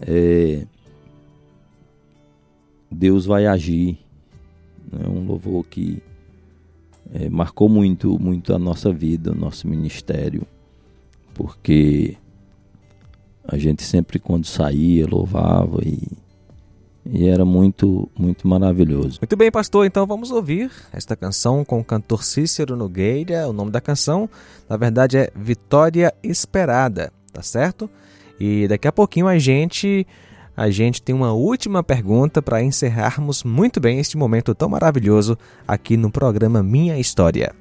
é, 0.00 0.66
Deus 2.90 3.26
vai 3.26 3.46
agir. 3.46 3.98
É 4.92 5.08
um 5.08 5.26
louvor 5.26 5.64
que 5.64 6.02
é, 7.12 7.28
marcou 7.28 7.68
muito, 7.68 8.18
muito 8.18 8.54
a 8.54 8.58
nossa 8.58 8.92
vida, 8.92 9.32
o 9.32 9.34
nosso 9.34 9.68
ministério, 9.68 10.46
porque 11.34 12.16
a 13.44 13.58
gente 13.58 13.82
sempre 13.82 14.18
quando 14.18 14.46
saía 14.46 15.06
louvava 15.06 15.80
e, 15.84 16.00
e 17.04 17.28
era 17.28 17.44
muito, 17.44 18.08
muito 18.16 18.48
maravilhoso. 18.48 19.18
Muito 19.20 19.36
bem, 19.36 19.50
pastor. 19.50 19.84
Então 19.84 20.06
vamos 20.06 20.30
ouvir 20.30 20.70
esta 20.92 21.14
canção 21.14 21.64
com 21.64 21.80
o 21.80 21.84
cantor 21.84 22.24
Cícero 22.24 22.76
Nogueira. 22.76 23.48
O 23.48 23.52
nome 23.52 23.70
da 23.70 23.80
canção, 23.80 24.28
na 24.68 24.76
verdade, 24.76 25.18
é 25.18 25.30
Vitória 25.34 26.14
Esperada, 26.22 27.12
tá 27.32 27.42
certo? 27.42 27.90
E 28.40 28.66
daqui 28.68 28.88
a 28.88 28.92
pouquinho 28.92 29.28
a 29.28 29.38
gente 29.38 30.06
a 30.56 30.70
gente 30.70 31.02
tem 31.02 31.14
uma 31.14 31.32
última 31.32 31.82
pergunta 31.82 32.42
para 32.42 32.62
encerrarmos 32.62 33.42
muito 33.42 33.80
bem 33.80 33.98
este 33.98 34.16
momento 34.16 34.54
tão 34.54 34.68
maravilhoso 34.68 35.38
aqui 35.66 35.96
no 35.96 36.10
programa 36.10 36.62
Minha 36.62 36.98
História. 36.98 37.52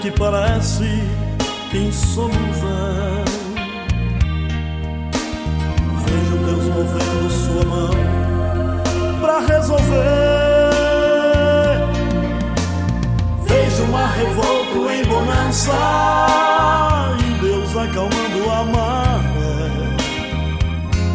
Que 0.00 0.10
parece 0.12 0.84
insolúvel. 1.74 2.34
Vejo 6.06 6.36
Deus 6.44 6.64
movendo 6.64 7.30
sua 7.30 7.64
mão 7.64 7.90
para 9.20 9.40
resolver. 9.40 9.90
Vejo 13.46 13.82
o 13.82 13.88
mar 13.88 14.16
revolto 14.16 14.90
em 14.90 15.04
bonança 15.04 15.72
e 17.20 17.34
Deus 17.42 17.76
acalmando 17.76 18.50
a 18.50 18.64
maré. 18.64 19.70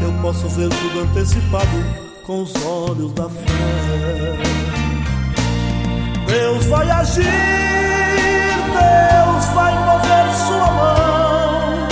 Eu 0.04 0.14
posso 0.22 0.48
ver 0.50 0.70
tudo 0.70 1.00
antecipado 1.02 1.84
com 2.24 2.44
os 2.44 2.54
olhos 2.64 3.12
da 3.14 3.28
fé. 3.28 4.65
Deus 6.36 6.66
vai 6.66 6.92
agir 6.92 7.24
Deus 8.76 9.46
vai 9.54 9.74
mover 9.86 10.34
sua 10.36 10.72
mão, 10.72 11.88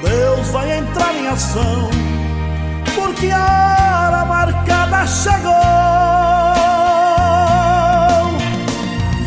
Deus 0.00 0.48
vai 0.50 0.78
entrar 0.78 1.12
em 1.12 1.26
ação, 1.26 1.90
porque 2.94 3.32
a 3.32 4.06
hora 4.10 4.24
marcada 4.26 5.04
chegou. 5.08 5.52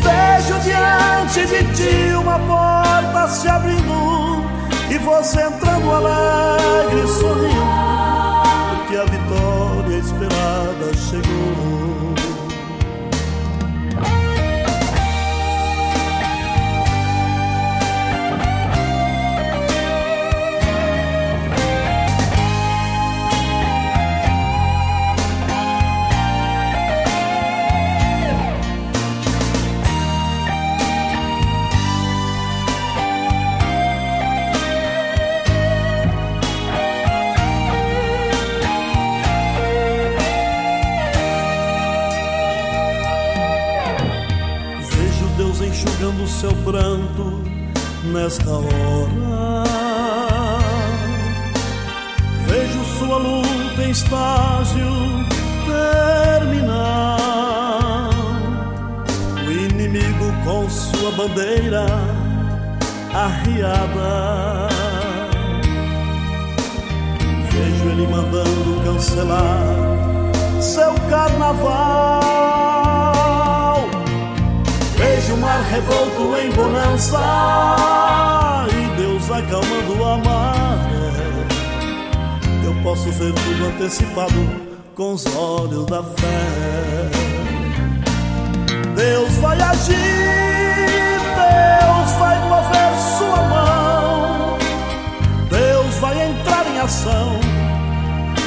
Vejo 0.00 0.58
diante 0.60 1.46
de 1.46 1.62
ti 1.74 2.14
uma 2.14 2.38
porta 2.38 3.28
se 3.28 3.48
abrindo 3.48 4.46
e 4.88 4.96
você 4.96 5.42
entrando 5.42 5.90
alegre, 5.90 7.06
sorrindo, 7.06 7.66
porque 8.76 8.96
a 8.96 9.04
vitória 9.04 9.98
esperada 9.98 10.96
chegou. 10.96 11.61
Seu 46.42 46.52
pranto 46.64 47.40
nesta 48.12 48.50
hora. 48.50 49.62
Vejo 52.48 52.84
sua 52.98 53.16
luta 53.18 53.84
em 53.84 53.90
estágio 53.90 54.90
terminar. 56.40 57.20
O 59.46 59.50
inimigo 59.52 60.32
com 60.44 60.68
sua 60.68 61.12
bandeira 61.12 61.86
arriada. 63.14 64.68
Vejo 67.52 67.88
ele 67.88 68.08
mandando 68.08 68.82
cancelar 68.84 69.62
seu 70.60 70.92
carnaval 71.08 72.81
o 75.32 75.36
mar 75.38 75.62
revolto 75.62 76.36
em 76.36 76.50
bonança 76.50 77.18
e 78.68 78.96
Deus 78.96 79.30
acalmando 79.30 80.04
a 80.04 80.18
maré. 80.18 81.46
Eu 82.64 82.74
posso 82.82 83.10
ver 83.12 83.32
tudo 83.32 83.66
antecipado 83.66 84.72
com 84.94 85.14
os 85.14 85.24
olhos 85.34 85.86
da 85.86 86.02
fé. 86.02 87.10
Deus 88.94 89.32
vai 89.36 89.60
agir, 89.60 89.94
Deus 91.40 92.12
vai 92.18 92.38
mover 92.48 92.92
sua 93.18 93.42
mão, 93.48 94.58
Deus 95.48 95.94
vai 95.96 96.30
entrar 96.30 96.66
em 96.66 96.78
ação, 96.78 97.40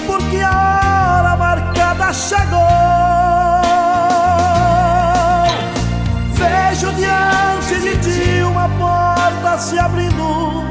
porque 0.05 0.38
a 0.38 1.19
hora 1.19 1.36
marcada 1.36 2.13
chegou. 2.13 3.14
Se 9.60 9.80
abrindo 9.80 10.64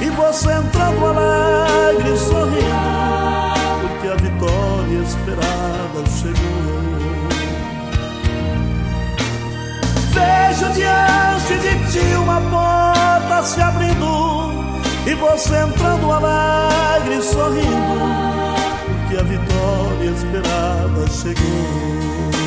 e 0.00 0.08
você 0.10 0.52
entrando 0.52 1.06
alegre, 1.06 2.16
sorrindo, 2.16 3.58
porque 3.82 4.08
a 4.08 4.16
vitória 4.16 4.98
esperada 5.02 6.10
chegou. 6.10 6.82
Vejo 10.12 10.72
diante 10.72 11.58
de 11.60 11.92
ti 11.92 12.14
uma 12.16 12.40
porta 12.40 13.42
se 13.44 13.60
abrindo 13.60 14.52
e 15.06 15.14
você 15.14 15.56
entrando 15.56 16.10
alegre, 16.10 17.22
sorrindo, 17.22 18.00
porque 18.86 19.16
a 19.16 19.22
vitória 19.24 20.10
esperada 20.10 21.06
chegou. 21.10 22.41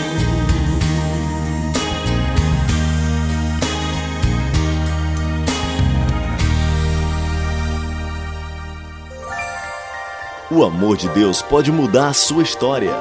O 10.52 10.64
amor 10.64 10.96
de 10.96 11.10
Deus 11.10 11.42
pode 11.42 11.72
mudar 11.72 12.10
a 12.10 12.14
sua 12.14 12.44
história. 12.44 12.94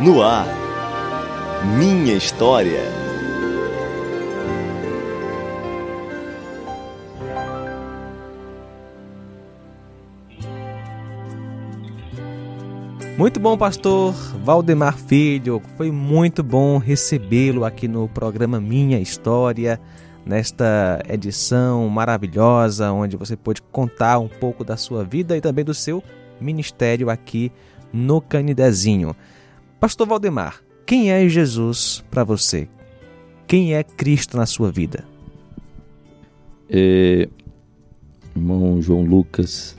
No 0.00 0.22
ar, 0.22 0.46
minha 1.78 2.14
história. 2.14 2.80
Muito 13.18 13.38
bom, 13.38 13.58
pastor 13.58 14.14
Valdemar 14.42 14.96
Filho. 14.96 15.60
Foi 15.76 15.90
muito 15.90 16.42
bom 16.42 16.78
recebê-lo 16.78 17.62
aqui 17.62 17.86
no 17.86 18.08
programa 18.08 18.58
Minha 18.58 18.98
História. 18.98 19.78
Nesta 20.26 21.00
edição 21.08 21.88
maravilhosa, 21.88 22.90
onde 22.90 23.16
você 23.16 23.36
pôde 23.36 23.62
contar 23.62 24.18
um 24.18 24.28
pouco 24.28 24.64
da 24.64 24.76
sua 24.76 25.04
vida 25.04 25.36
e 25.36 25.40
também 25.40 25.64
do 25.64 25.72
seu 25.72 26.02
ministério 26.40 27.08
aqui 27.08 27.52
no 27.92 28.20
Canidezinho. 28.20 29.14
Pastor 29.78 30.06
Valdemar, 30.06 30.60
quem 30.84 31.12
é 31.12 31.28
Jesus 31.28 32.04
para 32.10 32.24
você? 32.24 32.68
Quem 33.46 33.74
é 33.74 33.84
Cristo 33.84 34.36
na 34.36 34.46
sua 34.46 34.72
vida? 34.72 35.04
É, 36.68 37.28
irmão 38.34 38.82
João 38.82 39.02
Lucas, 39.02 39.78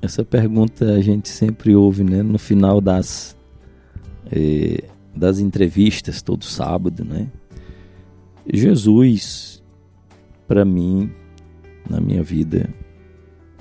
essa 0.00 0.24
pergunta 0.24 0.84
a 0.92 1.00
gente 1.00 1.28
sempre 1.28 1.74
ouve 1.74 2.04
né, 2.04 2.22
no 2.22 2.38
final 2.38 2.80
das, 2.80 3.36
é, 4.30 4.84
das 5.14 5.40
entrevistas, 5.40 6.22
todo 6.22 6.44
sábado. 6.44 7.04
Né? 7.04 7.26
Jesus, 8.46 9.62
para 10.46 10.64
mim, 10.64 11.10
na 11.88 12.00
minha 12.00 12.22
vida, 12.22 12.68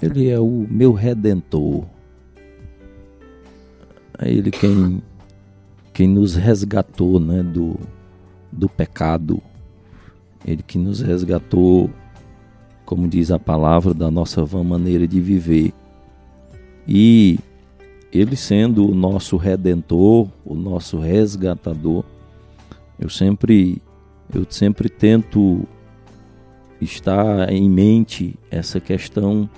ele 0.01 0.29
é 0.29 0.39
o 0.39 0.67
meu 0.69 0.93
redentor. 0.93 1.85
É 4.17 4.29
ele 4.29 4.51
quem 4.51 5.01
quem 5.99 6.07
nos 6.07 6.33
resgatou 6.33 7.19
né, 7.19 7.43
do, 7.43 7.77
do 8.49 8.69
pecado, 8.69 9.41
Ele 10.45 10.63
que 10.63 10.77
nos 10.77 11.01
resgatou, 11.01 11.89
como 12.85 13.05
diz 13.05 13.31
a 13.31 13.37
palavra, 13.37 13.93
da 13.93 14.09
nossa 14.09 14.45
vã 14.45 14.63
maneira 14.63 15.05
de 15.05 15.19
viver. 15.19 15.73
E 16.87 17.37
Ele 18.13 18.37
sendo 18.37 18.89
o 18.89 18.95
nosso 18.95 19.35
redentor, 19.35 20.29
o 20.45 20.55
nosso 20.55 20.97
resgatador, 20.99 22.05
eu 22.97 23.09
sempre, 23.09 23.81
eu 24.33 24.45
sempre 24.49 24.89
tento 24.89 25.67
estar 26.79 27.51
em 27.51 27.69
mente 27.69 28.35
essa 28.49 28.79
questão 28.79 29.49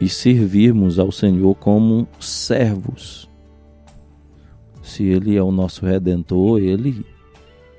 e 0.00 0.08
servirmos 0.08 0.98
ao 0.98 1.10
Senhor 1.10 1.54
como 1.56 2.06
servos 2.18 3.30
se 4.90 5.04
ele 5.04 5.36
é 5.36 5.42
o 5.42 5.52
nosso 5.52 5.86
redentor, 5.86 6.60
ele 6.60 7.06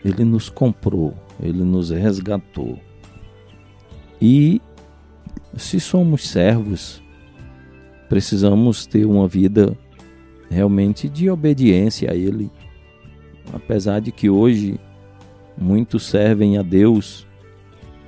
ele 0.03 0.23
nos 0.23 0.49
comprou, 0.49 1.13
ele 1.39 1.63
nos 1.63 1.91
resgatou. 1.91 2.79
E 4.19 4.59
se 5.55 5.79
somos 5.79 6.27
servos, 6.27 7.03
precisamos 8.09 8.87
ter 8.87 9.05
uma 9.05 9.27
vida 9.27 9.77
realmente 10.49 11.07
de 11.07 11.29
obediência 11.29 12.11
a 12.11 12.15
ele. 12.15 12.49
Apesar 13.53 13.99
de 13.99 14.11
que 14.11 14.27
hoje 14.27 14.79
muitos 15.61 16.07
servem 16.07 16.57
a 16.57 16.63
Deus 16.63 17.27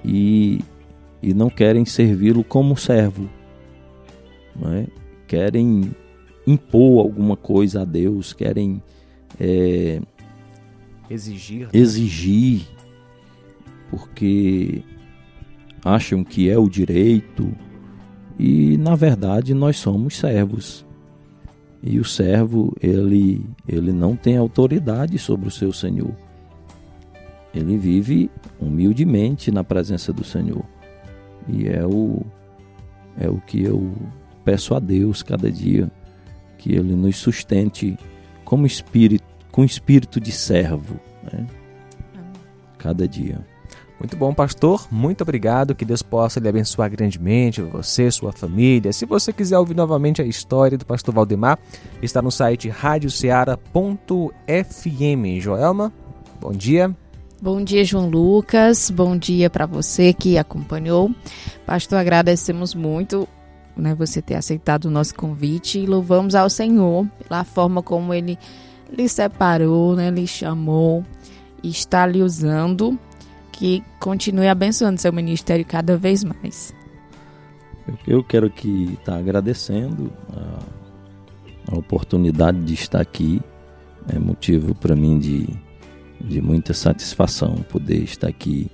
e, 0.03 0.59
e 1.21 1.33
não 1.33 1.49
querem 1.49 1.85
servi-lo 1.85 2.43
como 2.43 2.75
servo, 2.75 3.29
não 4.55 4.73
é? 4.73 4.87
querem 5.27 5.91
impor 6.45 6.99
alguma 6.99 7.37
coisa 7.37 7.81
a 7.81 7.85
Deus, 7.85 8.33
querem 8.33 8.81
é, 9.39 10.01
exigir, 11.09 11.61
né? 11.61 11.69
exigir, 11.73 12.67
porque 13.89 14.83
acham 15.85 16.23
que 16.23 16.49
é 16.49 16.57
o 16.57 16.67
direito 16.67 17.53
e 18.37 18.77
na 18.77 18.95
verdade 18.95 19.53
nós 19.53 19.77
somos 19.77 20.17
servos. 20.17 20.85
E 21.85 21.99
o 21.99 22.05
servo, 22.05 22.73
ele, 22.81 23.45
ele 23.67 23.91
não 23.91 24.15
tem 24.15 24.37
autoridade 24.37 25.19
sobre 25.19 25.49
o 25.49 25.51
seu 25.51 25.73
senhor. 25.73 26.15
Ele 27.53 27.77
vive 27.77 28.31
humildemente 28.59 29.51
na 29.51 29.63
presença 29.63 30.11
do 30.11 30.23
Senhor. 30.23 30.65
E 31.47 31.67
é 31.67 31.85
o 31.85 32.25
é 33.17 33.29
o 33.29 33.37
que 33.37 33.63
eu 33.63 33.93
peço 34.43 34.73
a 34.73 34.79
Deus 34.79 35.21
cada 35.21 35.51
dia 35.51 35.91
que 36.57 36.73
ele 36.73 36.95
nos 36.95 37.17
sustente 37.17 37.97
como 38.43 38.65
espírito, 38.65 39.23
com 39.51 39.63
espírito 39.63 40.19
de 40.19 40.31
servo, 40.31 40.99
né? 41.31 41.45
cada 42.77 43.07
dia. 43.07 43.39
Muito 43.99 44.17
bom, 44.17 44.33
pastor. 44.33 44.87
Muito 44.91 45.21
obrigado. 45.21 45.75
Que 45.75 45.85
Deus 45.85 46.01
possa 46.01 46.39
lhe 46.39 46.49
abençoar 46.49 46.89
grandemente, 46.89 47.61
você, 47.61 48.11
sua 48.11 48.33
família. 48.33 48.91
Se 48.91 49.05
você 49.05 49.31
quiser 49.31 49.57
ouvir 49.57 49.75
novamente 49.75 50.21
a 50.21 50.25
história 50.25 50.77
do 50.77 50.85
pastor 50.85 51.13
Valdemar, 51.13 51.57
está 52.01 52.21
no 52.21 52.31
site 52.31 52.67
radioceara.fm. 52.67 55.39
Joelma, 55.39 55.93
bom 56.41 56.51
dia. 56.51 56.93
Bom 57.43 57.61
dia, 57.61 57.83
João 57.83 58.09
Lucas. 58.09 58.89
Bom 58.89 59.17
dia 59.17 59.49
para 59.49 59.65
você 59.65 60.13
que 60.13 60.37
acompanhou. 60.37 61.11
Pastor, 61.65 61.99
agradecemos 61.99 62.73
muito 62.73 63.27
né, 63.75 63.93
você 63.93 64.21
ter 64.21 64.35
aceitado 64.35 64.85
o 64.85 64.89
nosso 64.89 65.13
convite 65.13 65.77
e 65.77 65.85
louvamos 65.85 66.35
ao 66.35 66.49
Senhor 66.49 67.05
pela 67.27 67.43
forma 67.43 67.83
como 67.83 68.13
Ele 68.13 68.39
lhe 68.89 69.09
separou, 69.09 69.93
né, 69.93 70.09
lhe 70.09 70.25
chamou 70.25 71.03
e 71.61 71.67
está 71.67 72.05
lhe 72.05 72.23
usando, 72.23 72.97
que 73.51 73.83
continue 73.99 74.47
abençoando 74.47 75.01
seu 75.01 75.11
ministério 75.11 75.65
cada 75.65 75.97
vez 75.97 76.23
mais. 76.23 76.73
Eu 78.07 78.23
quero 78.23 78.49
que 78.49 78.93
estar 78.93 79.11
tá 79.11 79.17
agradecendo 79.17 80.13
a, 80.33 81.73
a, 81.73 81.77
oportunidade 81.77 82.63
de 82.63 82.73
estar 82.73 83.01
aqui. 83.01 83.41
É 84.07 84.17
motivo 84.17 84.73
para 84.73 84.95
mim 84.95 85.19
de, 85.19 85.49
de 86.23 86.41
muita 86.41 86.73
satisfação 86.73 87.55
poder 87.69 88.03
estar 88.03 88.27
aqui 88.27 88.71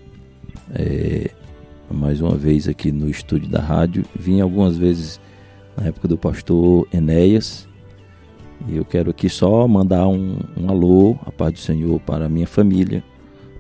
é, 0.72 1.32
mais 1.90 2.22
uma 2.22 2.36
vez 2.36 2.68
aqui 2.68 2.92
no 2.92 3.10
estúdio 3.10 3.50
da 3.50 3.60
rádio. 3.60 4.06
Vim 4.16 4.40
algumas 4.40 4.78
vezes 4.78 5.20
na 5.76 5.88
época 5.88 6.08
do 6.08 6.18
pastor 6.18 6.88
Enéas. 6.94 7.68
E 8.68 8.76
eu 8.76 8.86
quero 8.86 9.10
aqui 9.10 9.30
só 9.30 9.68
mandar 9.68 10.08
um, 10.08 10.38
um 10.56 10.70
alô, 10.70 11.18
a 11.26 11.32
paz 11.32 11.54
do 11.54 11.60
Senhor, 11.60 12.00
para 12.02 12.26
a 12.26 12.30
minha 12.30 12.46
família, 12.46 13.04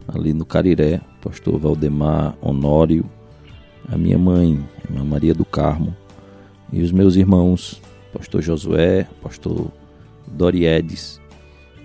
ali 0.07 0.33
no 0.33 0.45
Cariré, 0.45 0.99
pastor 1.21 1.57
Valdemar 1.57 2.35
Honório, 2.41 3.09
a 3.87 3.97
minha 3.97 4.17
mãe, 4.17 4.59
a 4.87 4.91
minha 4.91 5.05
Maria 5.05 5.33
do 5.33 5.45
Carmo, 5.45 5.95
e 6.71 6.81
os 6.81 6.91
meus 6.91 7.15
irmãos, 7.15 7.81
pastor 8.13 8.41
Josué, 8.41 9.07
pastor 9.21 9.71
Doriedes 10.27 11.19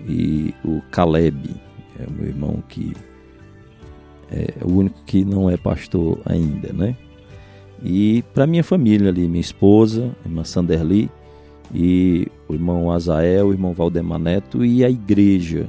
e 0.05 0.53
o 0.63 0.81
Caleb, 0.91 1.55
é 1.99 2.05
o 2.07 2.11
meu 2.11 2.27
irmão 2.27 2.63
que 2.67 2.93
é 4.31 4.53
o 4.63 4.71
único 4.71 5.03
que 5.05 5.23
não 5.23 5.49
é 5.49 5.57
pastor 5.57 6.19
ainda, 6.25 6.73
né? 6.73 6.95
E 7.83 8.23
para 8.33 8.47
minha 8.47 8.63
família 8.63 9.09
ali, 9.09 9.27
minha 9.27 9.41
esposa, 9.41 10.15
irmã 10.25 10.43
Sanderli, 10.43 11.09
e 11.73 12.27
o 12.47 12.53
irmão 12.53 12.91
Azael, 12.91 13.47
o 13.47 13.51
irmão 13.51 13.73
Valdemar 13.73 14.19
Neto 14.19 14.63
e 14.63 14.83
a 14.83 14.89
igreja 14.89 15.67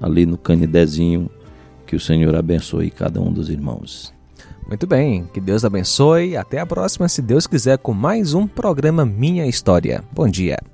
ali 0.00 0.26
no 0.26 0.38
Canidezinho, 0.38 1.30
que 1.86 1.94
o 1.94 2.00
Senhor 2.00 2.34
abençoe 2.34 2.90
cada 2.90 3.20
um 3.20 3.32
dos 3.32 3.48
irmãos. 3.48 4.12
Muito 4.66 4.86
bem, 4.86 5.28
que 5.32 5.40
Deus 5.40 5.64
abençoe. 5.64 6.36
Até 6.36 6.58
a 6.58 6.66
próxima, 6.66 7.08
se 7.08 7.20
Deus 7.20 7.46
quiser, 7.46 7.78
com 7.78 7.92
mais 7.92 8.32
um 8.32 8.46
programa 8.46 9.04
Minha 9.04 9.46
História. 9.46 10.02
Bom 10.12 10.26
dia. 10.26 10.73